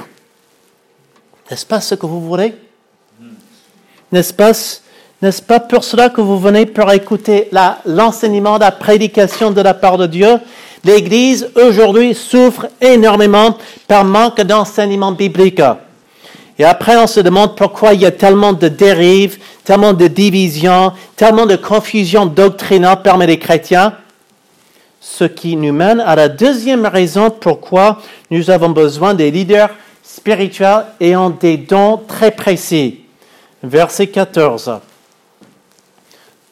N'est-ce 1.51 1.65
pas 1.65 1.81
ce 1.81 1.95
que 1.95 2.07
vous 2.07 2.21
voulez? 2.21 2.55
N'est-ce 4.11 4.35
pas, 4.35 4.53
n'est-ce 5.23 5.41
pas 5.41 5.61
pour 5.61 5.85
cela 5.85 6.11
que 6.11 6.21
vous 6.21 6.39
venez 6.39 6.67
pour 6.67 6.91
écouter 6.91 7.49
l'enseignement, 7.87 8.59
la 8.59 8.73
prédication 8.73 9.53
de 9.53 9.61
la 9.61 9.73
part 9.73 9.97
de 9.97 10.09
Dieu? 10.09 10.41
L'Église 10.85 11.49
aujourd'hui 11.55 12.13
souffre 12.13 12.67
énormément 12.81 13.57
par 13.87 14.05
manque 14.05 14.41
d'enseignement 14.41 15.13
biblique. 15.13 15.63
Et 16.59 16.65
après, 16.65 16.97
on 16.97 17.07
se 17.07 17.21
demande 17.21 17.57
pourquoi 17.57 17.95
il 17.95 18.01
y 18.01 18.07
a 18.07 18.11
tellement 18.11 18.53
de 18.53 18.67
dérives, 18.67 19.39
tellement 19.65 19.93
de 19.93 20.09
divisions, 20.09 20.93
tellement 21.15 21.47
de 21.47 21.57
confusion 21.57 22.27
doctrinale 22.27 23.03
parmi 23.03 23.27
les 23.27 23.39
chrétiens. 23.39 23.95
Ce 25.01 25.25
qui 25.25 25.57
nous 25.57 25.73
mène 25.73 26.01
à 26.01 26.17
la 26.17 26.29
deuxième 26.29 26.85
raison 26.85 27.31
pourquoi 27.31 28.01
nous 28.31 28.51
avons 28.51 28.71
besoin 28.71 29.15
des 29.15 29.31
leaders 29.31 29.71
spirituels 30.03 30.85
ayant 31.01 31.31
des 31.31 31.57
dons 31.57 32.01
très 32.09 32.33
précis. 32.33 33.01
Verset 33.63 34.09
14. 34.09 34.81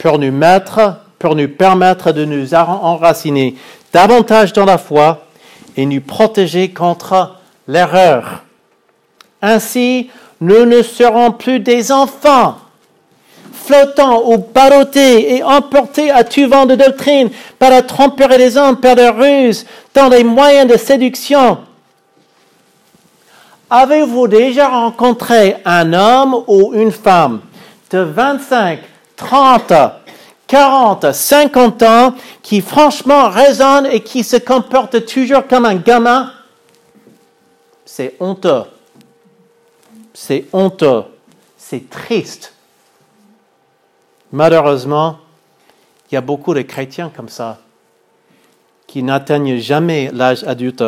Pour 0.01 0.19
nous 0.19 0.33
mettre, 0.33 0.97
pour 1.19 1.37
nous 1.37 1.49
permettre 1.49 2.13
de 2.13 2.25
nous 2.25 2.55
enraciner 2.55 3.55
davantage 3.93 4.55
dans 4.55 4.65
la 4.65 4.79
foi 4.79 5.27
et 5.77 5.85
nous 5.85 6.01
protéger 6.01 6.71
contre 6.71 7.37
l'erreur. 7.69 8.43
Ainsi, 9.43 10.11
nous 10.41 10.65
ne 10.65 10.83
serons 10.83 11.33
plus 11.33 11.61
des 11.61 11.93
enfants, 11.93 12.57
flottant 13.53 14.23
ou 14.25 14.39
ballottés 14.39 15.37
et 15.37 15.43
emportés 15.43 16.11
à 16.11 16.25
tout 16.25 16.49
vent 16.49 16.65
de 16.65 16.77
doctrine 16.77 17.29
par 17.59 17.69
la 17.69 17.83
tromperie 17.83 18.39
des 18.39 18.57
hommes, 18.57 18.79
par 18.79 18.95
la 18.95 19.13
ruse, 19.13 19.67
dans 19.93 20.09
les 20.09 20.25
moyens 20.25 20.67
de 20.67 20.79
séduction. 20.79 21.59
Avez-vous 23.69 24.29
déjà 24.29 24.67
rencontré 24.67 25.57
un 25.67 25.93
homme 25.93 26.43
ou 26.47 26.73
une 26.73 26.91
femme 26.91 27.41
de 27.91 27.99
25, 27.99 28.79
30, 29.21 29.73
40, 30.47 31.13
50 31.13 31.83
ans 31.83 32.15
qui 32.43 32.63
franchement 32.63 33.29
raisonne 33.29 33.87
et 33.87 34.01
qui 34.01 34.25
se 34.25 34.37
comporte 34.37 35.05
toujours 35.05 35.47
comme 35.47 35.67
un 35.67 35.77
gamin, 35.77 36.33
c'est 37.85 38.17
honteux. 38.19 38.65
C'est 40.15 40.47
honteux. 40.53 41.05
C'est 41.59 41.89
triste. 41.91 42.55
Malheureusement, 44.33 45.19
il 46.11 46.15
y 46.15 46.19
a 46.19 46.23
beaucoup 46.23 46.55
de 46.55 46.63
chrétiens 46.63 47.13
comme 47.15 47.29
ça 47.29 47.59
qui 48.87 49.03
n'atteignent 49.03 49.59
jamais 49.59 50.11
l'âge 50.13 50.45
adulte. 50.45 50.83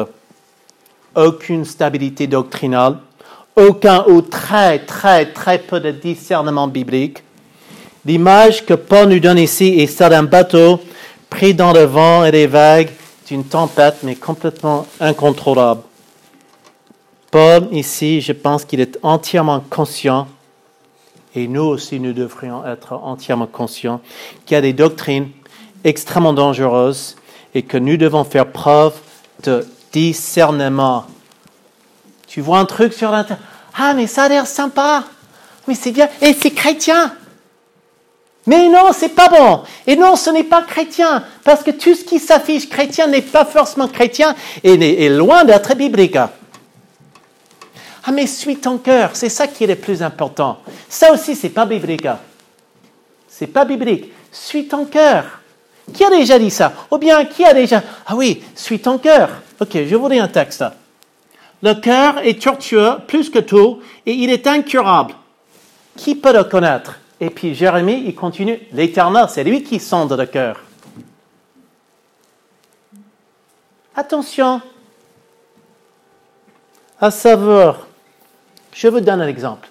Aucune 1.15 1.67
stabilité 1.67 2.27
doctrinale, 2.27 2.97
aucun 3.57 4.05
ou 4.09 4.23
très, 4.23 4.79
très, 4.79 5.27
très 5.27 5.59
peu 5.59 5.79
de 5.81 5.91
discernement 5.91 6.67
biblique 6.67 7.23
L'image 8.05 8.67
que 8.67 8.75
Paul 8.75 9.09
nous 9.09 9.21
donne 9.21 9.39
ici 9.39 9.79
est 9.79 9.87
celle 9.87 10.11
d'un 10.11 10.25
bateau 10.25 10.81
pris 11.31 11.55
dans 11.55 11.73
le 11.73 11.85
vent 11.85 12.25
et 12.25 12.33
les 12.33 12.49
vagues 12.49 12.91
d'une 13.29 13.45
tempête, 13.45 13.99
mais 14.03 14.17
complètement 14.17 14.87
incontrôlable. 15.01 15.83
Paul, 17.31 17.69
ici, 17.71 18.21
je 18.21 18.33
pense 18.33 18.65
qu'il 18.65 18.81
est 18.81 18.99
entièrement 19.03 19.61
conscient, 19.71 20.27
et 21.35 21.47
nous 21.47 21.63
aussi, 21.63 22.01
nous 22.01 22.13
devrions 22.13 22.67
être 22.67 22.93
entièrement 22.93 23.47
conscients, 23.47 24.01
qu'il 24.45 24.57
y 24.57 24.59
a 24.59 24.61
des 24.61 24.73
doctrines 24.73 25.31
extrêmement 25.85 26.33
dangereuses 26.33 27.17
et 27.55 27.63
que 27.63 27.79
nous 27.79 27.97
devons 27.97 28.25
faire 28.25 28.49
preuve 28.49 28.95
de 29.45 29.67
discernement. 29.93 31.07
Tu 32.27 32.41
vois 32.41 32.59
un 32.59 32.65
truc 32.65 32.93
sur 32.93 33.11
l'internet, 33.13 33.43
ah, 33.79 33.95
mais 33.95 34.07
ça 34.07 34.25
a 34.25 34.29
l'air 34.29 34.47
sympa, 34.47 35.05
mais 35.69 35.75
c'est 35.75 35.93
bien, 35.93 36.09
et 36.21 36.35
c'est 36.35 36.51
chrétien. 36.51 37.15
Mais 38.47 38.69
non, 38.69 38.93
c'est 38.93 39.11
pas 39.11 39.29
bon. 39.29 39.63
Et 39.87 39.95
non, 39.95 40.17
ce 40.17 40.31
n'est 40.31 40.45
pas 40.45 40.63
chrétien. 40.63 41.25
Parce 41.45 41.63
que 41.63 41.71
tout 41.71 41.95
ce 41.95 42.05
qui 42.05 42.19
s'affiche 42.19 42.69
chrétien 42.69 43.07
n'est 43.07 43.23
pas 43.23 43.45
forcément 43.45 43.89
chrétien 43.89 44.35
et 44.65 45.05
est 45.05 45.09
loin 45.09 45.45
d'être 45.45 45.75
biblique. 45.77 46.17
Ah, 46.17 48.11
mais 48.13 48.27
suis 48.27 48.57
ton 48.57 48.79
cœur. 48.79 49.11
C'est 49.15 49.29
ça 49.29 49.47
qui 49.47 49.65
est 49.65 49.69
le 49.69 49.77
plus 49.77 50.03
important. 50.03 50.59
Ça 50.89 51.13
aussi, 51.13 51.37
c'est 51.37 51.51
pas 51.51 51.67
biblique. 51.67 52.09
C'est 53.29 53.47
pas 53.47 53.65
biblique. 53.65 54.13
Suis 54.33 54.67
ton 54.67 54.87
cœur. 54.87 55.25
Qui 55.93 56.05
a 56.05 56.11
déjà 56.11 56.39
dit 56.39 56.51
ça? 56.51 56.73
Ou 56.91 56.99
bien, 56.99 57.25
qui 57.25 57.45
a 57.45 57.55
déjà. 57.55 57.83
Ah 58.07 58.17
oui, 58.17 58.43
suis 58.57 58.81
ton 58.81 58.99
cœur. 58.99 59.29
Ok, 59.61 59.71
je 59.87 59.95
vous 59.95 60.09
lis 60.09 60.19
un 60.19 60.29
texte. 60.29 60.65
Le 61.63 61.75
cœur 61.75 62.19
est 62.19 62.43
tortueux 62.43 62.95
plus 63.07 63.31
que 63.31 63.39
tout 63.39 63.81
et 64.05 64.13
il 64.13 64.31
est 64.31 64.49
incurable. 64.49 65.15
Qui 65.97 66.17
peut 66.17 66.33
le 66.33 66.43
connaître? 66.45 66.99
Et 67.23 67.31
puis 67.31 67.55
Jérémie, 67.55 68.03
il 68.05 68.17
continue, 68.17 68.59
l'Éternel, 68.73 69.27
c'est 69.29 69.45
lui 69.45 69.63
qui 69.63 69.79
sonde 69.79 70.13
le 70.13 70.27
cœur. 70.27 70.61
Attention 73.95 74.61
à 77.01 77.13
savoir, 77.13 77.87
je 78.73 78.89
vous 78.89 78.99
donne 78.99 79.21
un 79.21 79.29
exemple. 79.29 79.69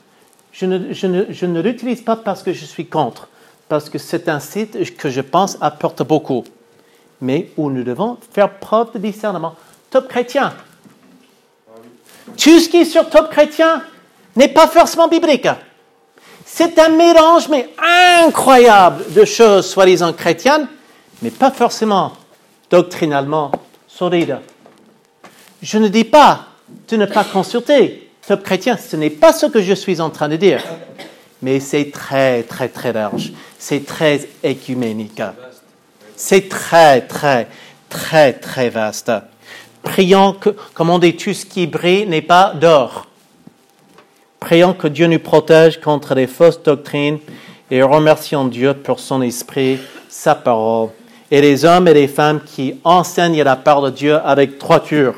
Je 0.54 0.66
ne, 0.66 1.62
l'utilise 1.62 2.02
pas 2.02 2.16
parce 2.16 2.42
que 2.42 2.54
je 2.54 2.64
suis 2.64 2.88
contre, 2.88 3.28
parce 3.68 3.90
que 3.90 3.98
c'est 3.98 4.30
un 4.30 4.40
site 4.40 4.96
que 4.96 5.10
je 5.10 5.20
pense 5.20 5.58
apporte 5.60 6.04
beaucoup, 6.04 6.46
mais 7.20 7.52
où 7.58 7.70
nous 7.70 7.84
devons 7.84 8.18
faire 8.32 8.60
preuve 8.60 8.94
de 8.94 9.00
discernement. 9.00 9.56
Top 9.90 10.08
chrétien. 10.08 10.54
Tout 12.38 12.62
ce 12.62 12.70
qui 12.70 12.78
est 12.78 12.86
sur 12.86 13.10
top 13.10 13.30
chrétien 13.30 13.84
n'est 14.38 14.48
pas 14.48 14.68
forcément 14.68 15.10
biblique. 15.10 15.50
C'est 16.54 16.78
un 16.80 16.90
mélange, 16.90 17.48
mais 17.48 17.70
incroyable, 18.26 19.06
de 19.14 19.24
choses 19.24 19.70
soi-disant 19.70 20.12
chrétiennes, 20.12 20.68
mais 21.22 21.32
pas 21.32 21.50
forcément 21.50 22.12
doctrinalement 22.70 23.54
solides. 23.88 24.38
Je 25.62 25.78
ne 25.78 25.88
dis 25.88 26.04
pas 26.04 26.48
de 26.90 26.98
ne 26.98 27.06
pas 27.06 27.24
consulter 27.24 28.12
top 28.28 28.44
chrétien, 28.44 28.78
ce 28.78 28.98
n'est 28.98 29.10
pas 29.10 29.32
ce 29.32 29.46
que 29.46 29.62
je 29.62 29.74
suis 29.74 30.02
en 30.02 30.10
train 30.10 30.28
de 30.28 30.36
dire, 30.36 30.62
mais 31.42 31.62
c'est 31.62 31.90
très, 31.90 32.44
très, 32.44 32.68
très 32.68 32.92
large. 32.92 33.32
C'est 33.58 33.86
très 33.86 34.28
écuménique. 34.44 35.22
C'est 36.18 36.50
très, 36.50 37.02
très, 37.02 37.48
très, 37.90 38.34
très 38.34 38.70
vaste. 38.70 39.12
Prions 39.84 40.34
que, 40.34 40.50
comme 40.74 40.90
on 40.90 41.00
dit, 41.00 41.16
tout 41.16 41.34
ce 41.34 41.46
qui 41.46 41.66
brille 41.66 42.06
n'est 42.08 42.22
pas 42.22 42.54
d'or. 42.54 43.08
Prions 44.42 44.74
que 44.74 44.88
Dieu 44.88 45.08
nous 45.08 45.20
protège 45.20 45.80
contre 45.80 46.16
les 46.16 46.28
fausses 46.28 46.62
doctrines 46.62 47.20
et 47.70 47.84
remercions 47.84 48.46
Dieu 48.46 48.74
pour 48.74 49.00
son 49.00 49.22
esprit, 49.22 49.80
sa 50.10 50.36
parole, 50.36 50.90
et 51.30 51.40
les 51.42 51.64
hommes 51.64 51.88
et 51.88 51.94
les 51.94 52.08
femmes 52.08 52.42
qui 52.44 52.74
enseignent 52.84 53.44
la 53.44 53.56
parole 53.56 53.92
de 53.92 53.96
Dieu 53.96 54.16
avec 54.16 54.58
droiture. 54.58 55.14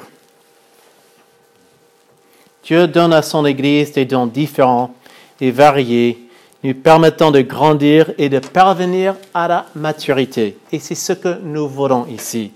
Dieu 2.64 2.86
donne 2.88 3.14
à 3.14 3.22
son 3.22 3.46
Église 3.46 3.94
des 3.94 4.06
dons 4.06 4.28
différents 4.28 4.94
et 5.42 5.52
variés, 5.52 6.20
nous 6.64 6.76
permettant 6.76 7.32
de 7.32 7.42
grandir 7.42 8.12
et 8.18 8.30
de 8.30 8.40
parvenir 8.40 9.16
à 9.34 9.48
la 9.48 9.66
maturité. 9.74 10.58
Et 10.72 10.80
c'est 10.80 10.96
ce 10.96 11.14
que 11.14 11.40
nous 11.42 11.68
voulons 11.68 12.06
ici. 12.08 12.52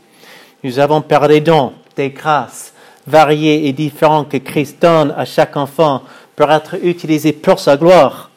Nous 0.64 0.80
avons 0.80 1.02
parlé 1.02 1.36
des 1.36 1.50
dons, 1.50 1.74
des 1.96 2.10
grâces 2.10 2.74
variées 3.08 3.68
et 3.68 3.74
différentes 3.74 4.30
que 4.30 4.38
Christ 4.38 4.82
donne 4.82 5.14
à 5.18 5.24
chaque 5.24 5.56
enfant 5.56 6.04
pour 6.38 6.52
être 6.52 6.76
utilisé 6.84 7.34
pour 7.34 7.60
sa 7.60 7.76
gloire. 7.76 8.30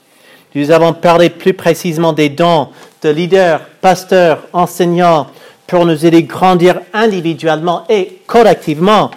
Nous 0.55 0.73
avons 0.73 0.95
parlé 0.95 1.31
plus 1.31 1.55
précisément 1.55 2.13
des 2.13 2.31
dons 2.31 2.71
de 3.03 3.11
leaders, 3.11 3.61
pasteurs, 3.81 4.49
enseignants, 4.53 5.29
pour 5.69 5.87
nous 5.87 6.05
aider 6.05 6.17
à 6.17 6.23
grandir 6.23 6.81
individuellement 6.93 7.85
et 7.89 8.23
collectivement. 8.27 9.13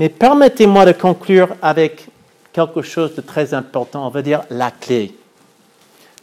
Mais 0.00 0.08
permettez-moi 0.08 0.86
de 0.86 0.92
conclure 0.92 1.50
avec 1.62 2.06
quelque 2.52 2.82
chose 2.82 3.14
de 3.14 3.20
très 3.20 3.54
important, 3.54 4.06
on 4.06 4.10
va 4.10 4.22
dire 4.22 4.42
la 4.50 4.72
clé. 4.72 5.14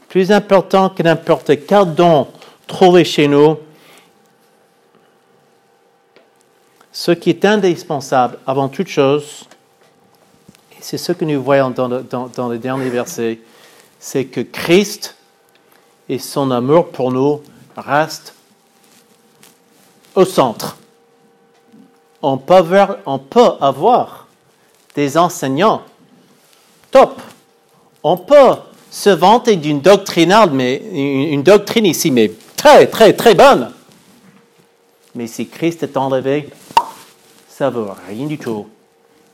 Plus 0.09 0.31
important 0.31 0.89
que 0.89 1.03
n'importe 1.03 1.65
quel 1.67 1.93
don 1.93 2.27
trouvé 2.67 3.05
chez 3.05 3.27
nous, 3.27 3.57
ce 6.91 7.11
qui 7.11 7.29
est 7.29 7.45
indispensable 7.45 8.39
avant 8.47 8.69
toute 8.69 8.87
chose, 8.87 9.45
c'est 10.85 10.99
ce 10.99 11.13
que 11.13 11.25
nous 11.25 11.41
voyons 11.41 11.71
dans 11.71 11.87
le, 11.87 12.57
derniers 12.59 12.91
versets, 12.91 13.39
c'est 13.99 14.25
que 14.25 14.41
Christ 14.41 15.15
et 16.07 16.19
son 16.19 16.51
amour 16.51 16.89
pour 16.89 17.11
nous 17.11 17.41
restent 17.75 18.35
au 20.13 20.25
centre. 20.25 20.77
On 22.21 22.37
peut 22.37 22.53
avoir, 23.59 24.27
des 24.93 25.17
enseignants 25.17 25.81
top. 26.91 27.19
On 28.03 28.17
peut 28.17 28.53
se 28.91 29.09
vanter 29.09 29.55
d'une 29.55 29.81
doctrinale, 29.81 30.51
mais 30.51 30.75
une 30.75 31.41
doctrine 31.41 31.87
ici, 31.87 32.11
mais 32.11 32.31
très, 32.55 32.85
très, 32.85 33.13
très 33.13 33.33
bonne. 33.33 33.71
Mais 35.15 35.25
si 35.25 35.47
Christ 35.47 35.81
est 35.81 35.97
enlevé, 35.97 36.47
ça 37.49 37.71
ne 37.71 37.75
vaut 37.75 37.91
rien 38.07 38.27
du 38.27 38.37
tout. 38.37 38.67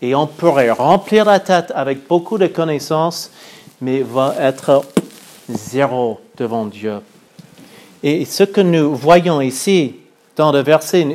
Et 0.02 0.16
on 0.16 0.26
pourrait 0.26 0.72
remplir 0.72 1.26
la 1.26 1.40
tête 1.40 1.72
avec 1.76 2.08
beaucoup 2.08 2.38
de 2.38 2.48
connaissances, 2.48 3.32
mais 3.82 4.02
va 4.02 4.36
être 4.40 4.84
zéro 5.48 6.20
devant 6.38 6.66
Dieu. 6.66 7.02
Et 8.02 8.26
ce 8.26 8.44
que 8.44 8.62
nous 8.62 8.96
voyons 8.96 9.42
ici 9.42 9.96
dans 10.36 10.52
le 10.52 10.64
verset, 10.64 11.06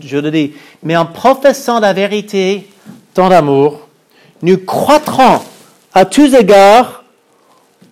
je 0.00 0.18
le 0.18 0.30
dis, 0.30 0.52
mais 0.82 0.96
en 0.96 1.06
professant 1.06 1.80
la 1.80 1.92
vérité 1.92 2.70
dans 3.14 3.28
l'amour, 3.28 3.88
nous 4.42 4.58
croîtrons 4.58 5.40
à 5.92 6.04
tous 6.04 6.34
égards 6.34 7.02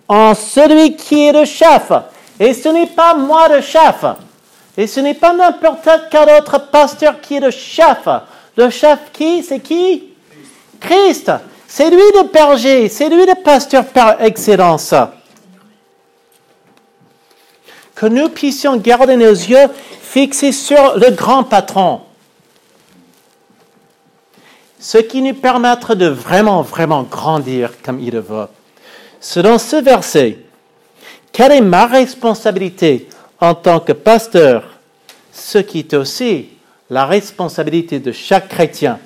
en 0.07 0.33
celui 0.35 0.95
qui 0.95 1.27
est 1.27 1.33
le 1.33 1.43
chef. 1.43 1.91
Et 2.39 2.53
ce 2.53 2.69
n'est 2.69 2.87
pas 2.87 3.15
moi 3.15 3.49
le 3.49 3.61
chef. 3.61 4.05
Et 4.77 4.87
ce 4.87 4.99
n'est 4.99 5.15
pas 5.15 5.33
n'importe 5.33 5.89
quel 6.11 6.29
autre 6.29 6.69
pasteur 6.69 7.19
qui 7.19 7.35
est 7.35 7.39
le 7.39 7.51
chef. 7.51 8.07
Le 8.55 8.69
chef 8.69 8.99
qui 9.11 9.43
C'est 9.43 9.59
qui? 9.59 10.14
Christ. 10.79 11.31
C'est 11.67 11.89
lui 11.89 11.97
le 11.97 12.31
berger, 12.31 12.89
c'est 12.89 13.09
lui 13.09 13.25
le 13.25 13.41
pasteur 13.43 13.85
par 13.85 14.21
excellence. 14.21 14.93
Que 17.95 18.05
nous 18.05 18.29
puissions 18.29 18.77
garder 18.77 19.17
nos 19.17 19.31
yeux 19.31 19.67
fixés 20.01 20.51
sur 20.51 20.97
le 20.97 21.11
grand 21.11 21.43
patron. 21.43 22.01
Ce 24.79 24.97
qui 24.99 25.21
nous 25.21 25.33
permettra 25.33 25.95
de 25.95 26.05
vraiment, 26.05 26.61
vraiment 26.61 27.03
grandir 27.03 27.71
comme 27.83 27.99
il 27.99 28.11
le 28.11 28.19
veut. 28.19 28.47
Selon 29.19 29.57
ce 29.57 29.77
verset, 29.77 30.39
quelle 31.31 31.51
est 31.51 31.61
ma 31.61 31.87
responsabilité 31.87 33.09
en 33.41 33.55
tant 33.55 33.79
que 33.79 33.91
pasteur, 33.91 34.63
ce 35.33 35.57
qui 35.57 35.79
est 35.79 35.93
aussi 35.93 36.49
la 36.89 37.05
responsabilité 37.05 37.99
de 37.99 38.11
chaque 38.11 38.47
chrétien, 38.47 38.99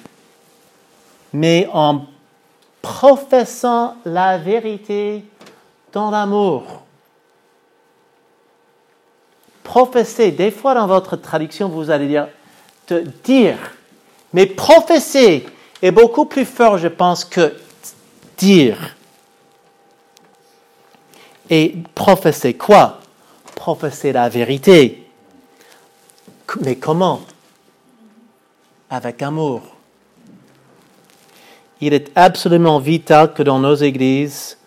mais 1.33 1.67
en 1.73 2.05
professant 2.81 3.95
la 4.05 4.37
vérité 4.37 5.23
dans 5.91 6.11
l'amour. 6.11 6.83
Professer, 9.63 10.31
des 10.31 10.51
fois 10.51 10.73
dans 10.73 10.87
votre 10.87 11.15
traduction, 11.15 11.69
vous 11.69 11.91
allez 11.91 12.07
dire 12.07 12.27
te 12.87 12.95
dire, 13.23 13.57
mais 14.33 14.47
professer 14.47 15.45
est 15.81 15.91
beaucoup 15.91 16.25
plus 16.25 16.45
fort, 16.45 16.77
je 16.77 16.87
pense, 16.87 17.23
que 17.23 17.55
dire. 18.37 18.95
Et 21.49 21.75
professer 21.93 22.55
quoi? 22.55 22.99
Professer 23.55 24.11
la 24.11 24.29
vérité. 24.29 25.07
Mais 26.61 26.77
comment? 26.77 27.21
Avec 28.89 29.21
amour. 29.21 29.61
Il 31.81 31.93
est 31.93 32.11
absolument 32.15 32.79
vital 32.79 33.33
que 33.33 33.43
dans 33.43 33.59
nos 33.59 33.75
églises, 33.75 34.57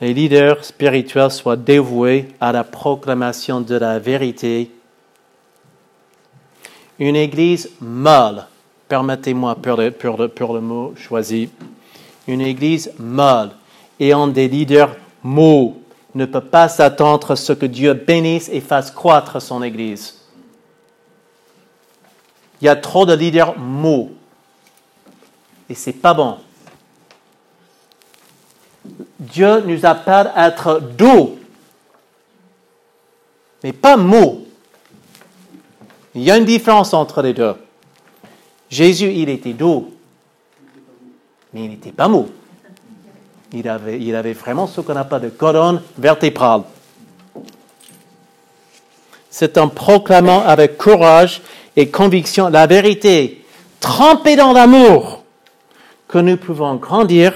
les 0.00 0.12
leaders 0.12 0.64
spirituels 0.64 1.30
soient 1.30 1.56
dévoués 1.56 2.28
à 2.40 2.52
la 2.52 2.64
proclamation 2.64 3.60
de 3.60 3.74
la 3.74 3.98
vérité. 3.98 4.70
Une 6.98 7.16
église 7.16 7.70
molle, 7.80 8.44
permettez-moi 8.88 9.56
pour 9.56 10.54
le, 10.54 10.60
mot 10.60 10.94
choisi, 10.96 11.48
une 12.26 12.42
église 12.42 12.92
molle 12.98 13.50
ayant 13.98 14.26
des 14.26 14.48
leaders 14.48 14.94
mous 15.22 15.76
ne 16.14 16.24
peut 16.24 16.40
pas 16.40 16.68
s'attendre 16.68 17.30
à 17.30 17.36
ce 17.36 17.52
que 17.52 17.66
Dieu 17.66 17.94
bénisse 17.94 18.48
et 18.52 18.60
fasse 18.60 18.90
croître 18.90 19.40
son 19.40 19.62
église. 19.62 20.18
Il 22.60 22.66
y 22.66 22.68
a 22.68 22.76
trop 22.76 23.06
de 23.06 23.14
leaders 23.14 23.58
mous. 23.58 24.10
Et 25.68 25.74
c'est 25.74 25.92
pas 25.92 26.14
bon. 26.14 26.38
Dieu 29.18 29.60
nous 29.60 29.84
appelle 29.86 30.30
à 30.34 30.48
être 30.48 30.80
doux, 30.80 31.38
mais 33.62 33.72
pas 33.72 33.96
mou. 33.96 34.46
Il 36.14 36.22
y 36.22 36.30
a 36.30 36.36
une 36.36 36.44
différence 36.44 36.92
entre 36.94 37.22
les 37.22 37.32
deux. 37.32 37.54
Jésus, 38.68 39.12
il 39.14 39.28
était 39.28 39.52
doux, 39.52 39.92
mais 41.52 41.64
il 41.64 41.70
n'était 41.70 41.92
pas 41.92 42.08
mou. 42.08 42.28
Il 43.52 43.68
avait, 43.68 44.00
il 44.00 44.14
avait 44.14 44.32
vraiment 44.32 44.66
ce 44.66 44.80
qu'on 44.80 44.96
appelle 44.96 45.22
de 45.22 45.28
colonne 45.28 45.82
vertébrale. 45.98 46.62
C'est 49.28 49.58
en 49.58 49.68
proclamant 49.68 50.40
avec 50.40 50.76
courage 50.78 51.42
et 51.76 51.88
conviction 51.88 52.48
la 52.48 52.66
vérité, 52.66 53.44
trempée 53.80 54.36
dans 54.36 54.52
l'amour, 54.52 55.24
que 56.08 56.18
nous 56.18 56.36
pouvons 56.36 56.74
grandir 56.76 57.32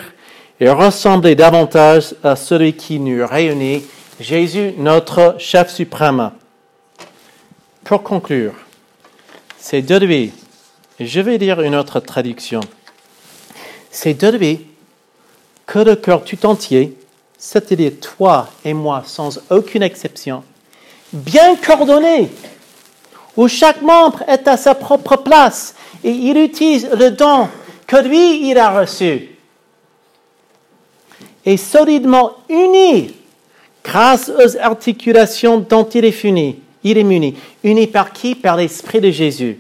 et 0.61 0.71
ressembler 0.71 1.35
davantage 1.35 2.15
à 2.23 2.37
celui 2.37 2.75
qui 2.75 2.99
nous 2.99 3.27
réunit, 3.27 3.83
Jésus, 4.21 4.75
notre 4.79 5.37
chef 5.39 5.71
suprême. 5.71 6.31
Pour 7.83 8.03
conclure, 8.03 8.55
c'est 9.59 9.83
de 9.83 9.97
lui, 9.97 10.33
je 11.01 11.21
vais 11.21 11.39
lire 11.39 11.61
une 11.61 11.75
autre 11.75 12.01
traduction, 12.01 12.61
c'est 13.91 14.15
de 14.15 14.29
lui 14.29 14.67
que 15.67 15.81
le 15.81 15.97
cœur 15.97 16.25
tout 16.25 16.47
entier, 16.47 16.97
c'est-à-dire 17.37 17.93
toi 18.01 18.49
et 18.65 18.75
moi 18.75 19.03
sans 19.05 19.41
aucune 19.51 19.83
exception, 19.83 20.45
bien 21.13 21.57
coordonné, 21.57 22.31
où 23.37 23.49
chaque 23.49 23.83
membre 23.83 24.23
est 24.29 24.47
à 24.47 24.57
sa 24.57 24.75
propre 24.75 25.17
place 25.17 25.75
et 26.05 26.11
il 26.11 26.37
utilise 26.39 26.89
le 26.91 27.11
don 27.11 27.49
que 27.87 27.97
lui, 27.97 28.49
il 28.49 28.59
a 28.59 28.81
reçu. 28.81 29.34
Et 31.47 31.57
solidement 31.57 32.33
uni 32.49 33.15
grâce 33.85 34.31
aux 34.31 34.57
articulations 34.57 35.59
dont 35.59 35.89
est. 35.89 36.57
Il 36.85 36.99
est 36.99 37.05
muni. 37.05 37.35
Uni 37.63 37.87
par 37.87 38.13
qui? 38.13 38.35
Par 38.35 38.57
l'Esprit 38.57 39.01
de 39.01 39.11
Jésus. 39.11 39.59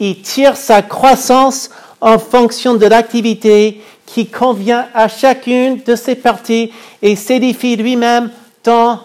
Il 0.00 0.20
tire 0.22 0.56
sa 0.56 0.82
croissance 0.82 1.70
en 2.00 2.18
fonction 2.18 2.74
de 2.74 2.86
l'activité 2.86 3.82
qui 4.06 4.26
convient 4.26 4.86
à 4.94 5.08
chacune 5.08 5.82
de 5.84 5.94
ses 5.96 6.14
parties 6.14 6.72
et 7.02 7.16
s'édifie 7.16 7.76
lui-même 7.76 8.30
dans 8.64 9.00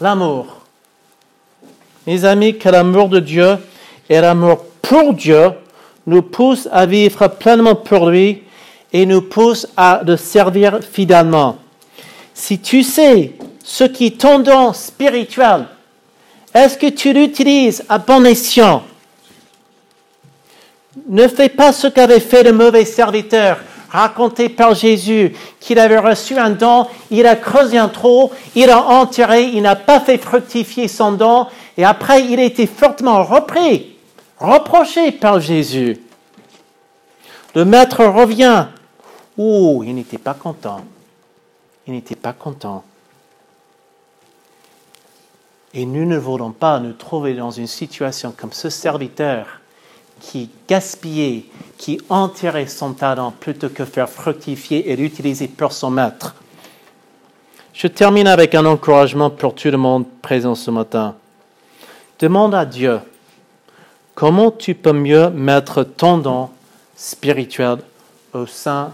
l'amour. 0.00 0.46
Mes 2.06 2.24
amis, 2.24 2.58
que 2.58 2.68
l'amour 2.68 3.08
de 3.08 3.20
Dieu 3.20 3.56
et 4.08 4.20
l'amour 4.20 4.64
pour 4.82 5.14
Dieu 5.14 5.52
nous 6.06 6.22
poussent 6.22 6.68
à 6.70 6.86
vivre 6.86 7.26
pleinement 7.28 7.74
pour 7.74 8.10
lui 8.10 8.42
et 8.94 9.06
nous 9.06 9.22
poussent 9.22 9.66
à 9.76 10.00
le 10.06 10.16
servir 10.16 10.78
fidèlement. 10.80 11.58
Si 12.32 12.60
tu 12.60 12.84
sais 12.84 13.32
ce 13.62 13.82
qui 13.84 14.06
est 14.06 14.20
ton 14.20 14.38
don 14.38 14.72
spirituel, 14.72 15.66
est-ce 16.54 16.78
que 16.78 16.86
tu 16.86 17.12
l'utilises 17.12 17.84
à 17.88 17.98
bon 17.98 18.24
escient? 18.24 18.84
Ne 21.08 21.26
fais 21.26 21.48
pas 21.48 21.72
ce 21.72 21.88
qu'avait 21.88 22.20
fait 22.20 22.44
le 22.44 22.52
mauvais 22.52 22.84
serviteur 22.84 23.58
raconté 23.90 24.48
par 24.48 24.74
Jésus 24.74 25.34
qu'il 25.58 25.78
avait 25.78 25.98
reçu 25.98 26.36
un 26.36 26.50
don, 26.50 26.86
il 27.10 27.26
a 27.26 27.36
creusé 27.36 27.78
un 27.78 27.88
trou, 27.88 28.30
il 28.54 28.70
a 28.70 28.80
enterré, 28.80 29.44
il 29.44 29.62
n'a 29.62 29.76
pas 29.76 30.00
fait 30.00 30.18
fructifier 30.18 30.86
son 30.88 31.12
don, 31.12 31.46
et 31.76 31.84
après 31.84 32.24
il 32.24 32.38
a 32.38 32.44
été 32.44 32.66
fortement 32.66 33.24
repris, 33.24 33.96
reproché 34.38 35.10
par 35.12 35.40
Jésus. 35.40 36.00
Le 37.54 37.64
maître 37.64 38.04
revient. 38.04 38.66
Oh, 39.36 39.82
il 39.84 39.94
n'était 39.94 40.18
pas 40.18 40.34
content. 40.34 40.84
Il 41.86 41.92
n'était 41.92 42.16
pas 42.16 42.32
content. 42.32 42.84
Et 45.72 45.86
nous 45.86 46.06
ne 46.06 46.16
voulons 46.16 46.52
pas 46.52 46.78
nous 46.78 46.92
trouver 46.92 47.34
dans 47.34 47.50
une 47.50 47.66
situation 47.66 48.32
comme 48.36 48.52
ce 48.52 48.70
serviteur 48.70 49.60
qui 50.20 50.48
gaspillait, 50.68 51.46
qui 51.76 52.00
enterrait 52.08 52.68
son 52.68 52.92
talent 52.92 53.32
plutôt 53.32 53.68
que 53.68 53.84
faire 53.84 54.08
fructifier 54.08 54.90
et 54.90 54.96
l'utiliser 54.96 55.48
pour 55.48 55.72
son 55.72 55.90
maître. 55.90 56.36
Je 57.72 57.88
termine 57.88 58.28
avec 58.28 58.54
un 58.54 58.64
encouragement 58.66 59.30
pour 59.30 59.54
tout 59.56 59.70
le 59.70 59.76
monde 59.76 60.06
présent 60.22 60.54
ce 60.54 60.70
matin. 60.70 61.16
Demande 62.20 62.54
à 62.54 62.64
Dieu 62.64 63.00
comment 64.14 64.52
tu 64.52 64.76
peux 64.76 64.92
mieux 64.92 65.28
mettre 65.30 65.82
ton 65.82 66.18
don 66.18 66.50
spirituel 66.96 67.78
au 68.32 68.46
sein, 68.46 68.92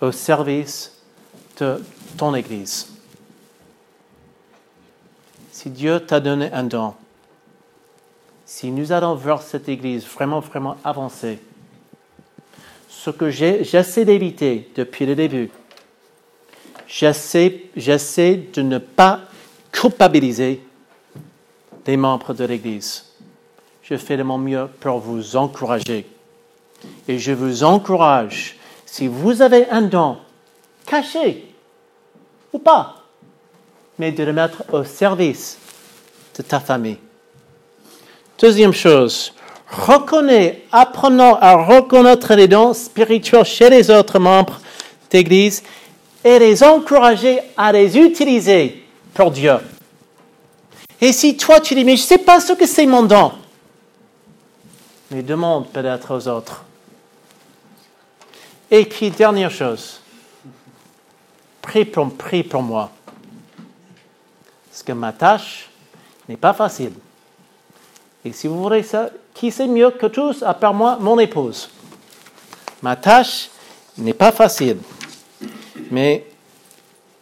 au 0.00 0.12
service 0.12 0.92
de 1.58 1.82
ton 2.16 2.34
Église. 2.34 2.88
Si 5.52 5.70
Dieu 5.70 6.00
t'a 6.00 6.20
donné 6.20 6.50
un 6.52 6.64
don, 6.64 6.94
si 8.46 8.70
nous 8.70 8.92
allons 8.92 9.14
voir 9.14 9.42
cette 9.42 9.68
Église 9.68 10.06
vraiment, 10.06 10.40
vraiment 10.40 10.76
avancer, 10.84 11.38
ce 12.88 13.10
que 13.10 13.30
j'essaie 13.30 14.04
d'éviter 14.04 14.70
depuis 14.74 15.06
le 15.06 15.14
début, 15.14 15.50
j'essaie 16.86 17.60
de 17.76 18.62
ne 18.62 18.78
pas 18.78 19.20
culpabiliser 19.70 20.62
les 21.86 21.96
membres 21.96 22.34
de 22.34 22.44
l'Église. 22.44 23.06
Je 23.82 23.96
fais 23.96 24.16
de 24.16 24.22
mon 24.22 24.38
mieux 24.38 24.68
pour 24.80 24.98
vous 24.98 25.36
encourager. 25.36 26.06
Et 27.08 27.18
je 27.18 27.32
vous 27.32 27.64
encourage, 27.64 28.56
si 28.90 29.06
vous 29.06 29.40
avez 29.40 29.70
un 29.70 29.82
don 29.82 30.16
caché 30.84 31.46
ou 32.52 32.58
pas, 32.58 32.96
mais 33.98 34.10
de 34.10 34.24
le 34.24 34.32
mettre 34.32 34.64
au 34.72 34.82
service 34.82 35.58
de 36.36 36.42
ta 36.42 36.58
famille. 36.58 36.98
Deuxième 38.36 38.72
chose, 38.72 39.32
reconnais, 39.70 40.64
apprenons 40.72 41.36
à 41.36 41.54
reconnaître 41.54 42.34
les 42.34 42.48
dons 42.48 42.74
spirituels 42.74 43.44
chez 43.44 43.70
les 43.70 43.90
autres 43.90 44.18
membres 44.18 44.60
d'Église 45.08 45.62
et 46.24 46.40
les 46.40 46.64
encourager 46.64 47.38
à 47.56 47.70
les 47.70 47.96
utiliser 47.96 48.84
pour 49.14 49.30
Dieu. 49.30 49.58
Et 51.00 51.12
si 51.12 51.36
toi 51.36 51.60
tu 51.60 51.76
dis, 51.76 51.84
mais 51.84 51.96
je 51.96 52.02
ne 52.02 52.08
sais 52.08 52.18
pas 52.18 52.40
ce 52.40 52.54
que 52.54 52.66
c'est 52.66 52.86
mon 52.86 53.04
don, 53.04 53.30
mais 55.12 55.22
demande 55.22 55.68
peut-être 55.68 56.16
aux 56.16 56.26
autres. 56.26 56.64
Et 58.70 58.84
puis, 58.84 59.10
dernière 59.10 59.50
chose, 59.50 60.00
prie 61.60 61.84
pour, 61.84 62.12
prie 62.14 62.42
pour 62.42 62.62
moi. 62.62 62.90
Parce 64.68 64.82
que 64.82 64.92
ma 64.92 65.12
tâche 65.12 65.68
n'est 66.28 66.36
pas 66.36 66.52
facile. 66.52 66.92
Et 68.24 68.32
si 68.32 68.46
vous 68.46 68.62
voulez 68.62 68.82
ça, 68.82 69.10
qui 69.34 69.50
sait 69.50 69.66
mieux 69.66 69.90
que 69.90 70.06
tous, 70.06 70.42
à 70.42 70.54
part 70.54 70.74
moi, 70.74 70.98
mon 71.00 71.18
épouse 71.18 71.70
Ma 72.82 72.96
tâche 72.96 73.50
n'est 73.98 74.14
pas 74.14 74.32
facile, 74.32 74.78
mais 75.90 76.26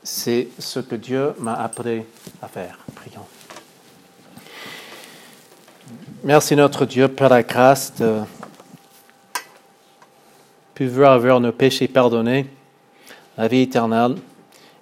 c'est 0.02 0.48
ce 0.58 0.78
que 0.78 0.94
Dieu 0.94 1.34
m'a 1.38 1.54
appris 1.54 2.04
à 2.40 2.46
faire. 2.46 2.78
Prions. 2.94 3.26
Merci 6.22 6.54
notre 6.54 6.84
Dieu 6.84 7.08
pour 7.08 7.28
la 7.28 7.42
grâce 7.42 7.92
de 7.96 8.20
pouvoir 10.78 11.10
avoir 11.10 11.40
nos 11.40 11.50
péchés 11.50 11.88
pardonnés, 11.88 12.46
la 13.36 13.48
vie 13.48 13.62
éternelle, 13.62 14.14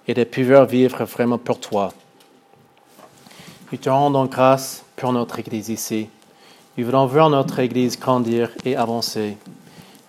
et 0.07 0.13
de 0.13 0.23
pouvoir 0.23 0.67
vivre 0.67 1.03
vraiment 1.05 1.39
pour 1.39 1.59
toi. 1.59 1.91
Nous 3.71 3.79
te 3.79 3.89
rendons 3.89 4.25
grâce 4.25 4.85
pour 4.95 5.11
notre 5.11 5.39
Église 5.39 5.69
ici. 5.69 6.07
Nous 6.77 6.85
voulons 6.85 7.07
voir 7.07 7.31
notre 7.31 7.57
Église 7.57 7.99
grandir 7.99 8.51
et 8.63 8.75
avancer. 8.75 9.37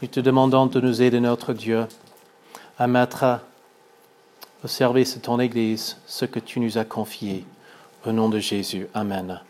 Nous 0.03 0.09
te 0.09 0.20
demandons 0.20 0.66
de 0.66 0.78
nous 0.78 1.01
aider, 1.01 1.20
notre 1.20 1.55
Dieu, 1.55 1.86
à 2.78 2.86
mettre 2.86 3.41
au 4.62 4.68
service 4.68 5.14
de 5.14 5.22
ton 5.22 5.41
Église 5.41 5.97
ce 6.07 6.26
que 6.26 6.39
tu 6.39 6.61
nous 6.61 6.76
as 6.76 6.84
confié. 6.84 7.47
Au 8.05 8.12
nom 8.12 8.28
de 8.28 8.39
Jésus. 8.39 8.86
Amen. 8.93 9.41